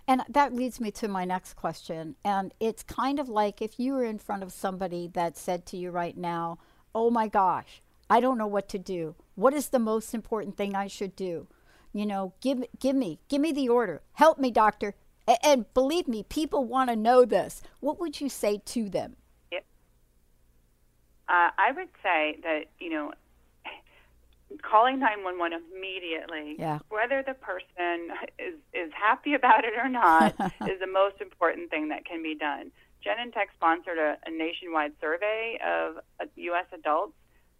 [0.07, 2.15] And that leads me to my next question.
[2.23, 5.77] And it's kind of like if you were in front of somebody that said to
[5.77, 6.59] you right now,
[6.95, 9.15] Oh my gosh, I don't know what to do.
[9.35, 11.47] What is the most important thing I should do?
[11.91, 14.01] You know, give, give me, give me the order.
[14.13, 14.93] Help me, doctor.
[15.27, 17.63] A- and believe me, people want to know this.
[17.79, 19.15] What would you say to them?
[21.29, 23.13] Uh, I would say that, you know,
[24.61, 26.79] calling 911 immediately, Yeah.
[26.89, 30.35] whether the person is, is happy about it or not,
[30.67, 32.71] is the most important thing that can be done.
[33.05, 36.65] Genentech sponsored a, a nationwide survey of uh, U.S.
[36.73, 37.13] adults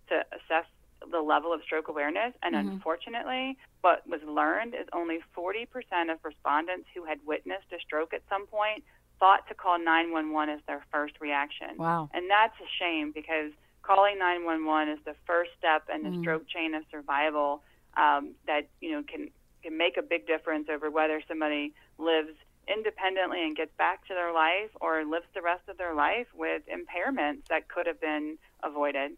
[0.10, 0.66] to assess
[1.12, 2.72] the level of stroke awareness, and Mhm.
[2.74, 5.68] unfortunately, what was learned is only 40%
[6.10, 8.84] of respondents who had witnessed a stroke at some point
[9.20, 11.76] thought to call 911 as their first reaction.
[11.78, 12.10] Wow.
[12.14, 13.52] And that's a shame because
[13.84, 16.22] calling 911 is the first step in the Mm.
[16.22, 17.62] stroke chain of survival
[17.96, 19.30] um, that you know can
[19.62, 22.36] can make a big difference over whether somebody lives
[22.68, 26.64] independently and gets back to their life or lives the rest of their life with
[26.68, 29.12] impairments that could have been avoided.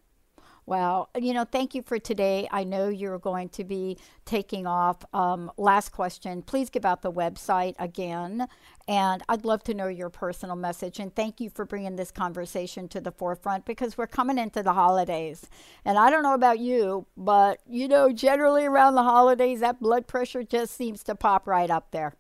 [0.67, 2.47] Well, you know, thank you for today.
[2.51, 5.05] I know you're going to be taking off.
[5.13, 6.41] Um, last question.
[6.41, 8.47] Please give out the website again.
[8.87, 10.99] And I'd love to know your personal message.
[10.99, 14.73] And thank you for bringing this conversation to the forefront because we're coming into the
[14.73, 15.47] holidays.
[15.83, 20.07] And I don't know about you, but, you know, generally around the holidays, that blood
[20.07, 22.15] pressure just seems to pop right up there.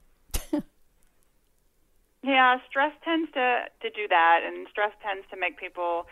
[2.23, 4.41] yeah, stress tends to, to do that.
[4.45, 6.05] And stress tends to make people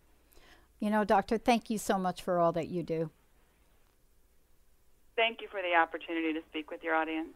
[0.80, 3.10] You know, doctor, thank you so much for all that you do.
[5.16, 7.30] Thank you for the opportunity to speak with your audience.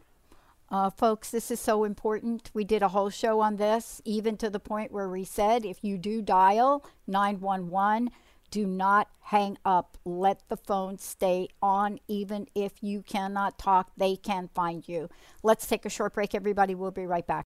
[0.69, 2.51] Uh, folks, this is so important.
[2.53, 5.81] We did a whole show on this, even to the point where we said if
[5.81, 8.09] you do dial 911,
[8.51, 9.97] do not hang up.
[10.03, 15.09] Let the phone stay on, even if you cannot talk, they can find you.
[15.41, 16.75] Let's take a short break, everybody.
[16.75, 17.45] We'll be right back.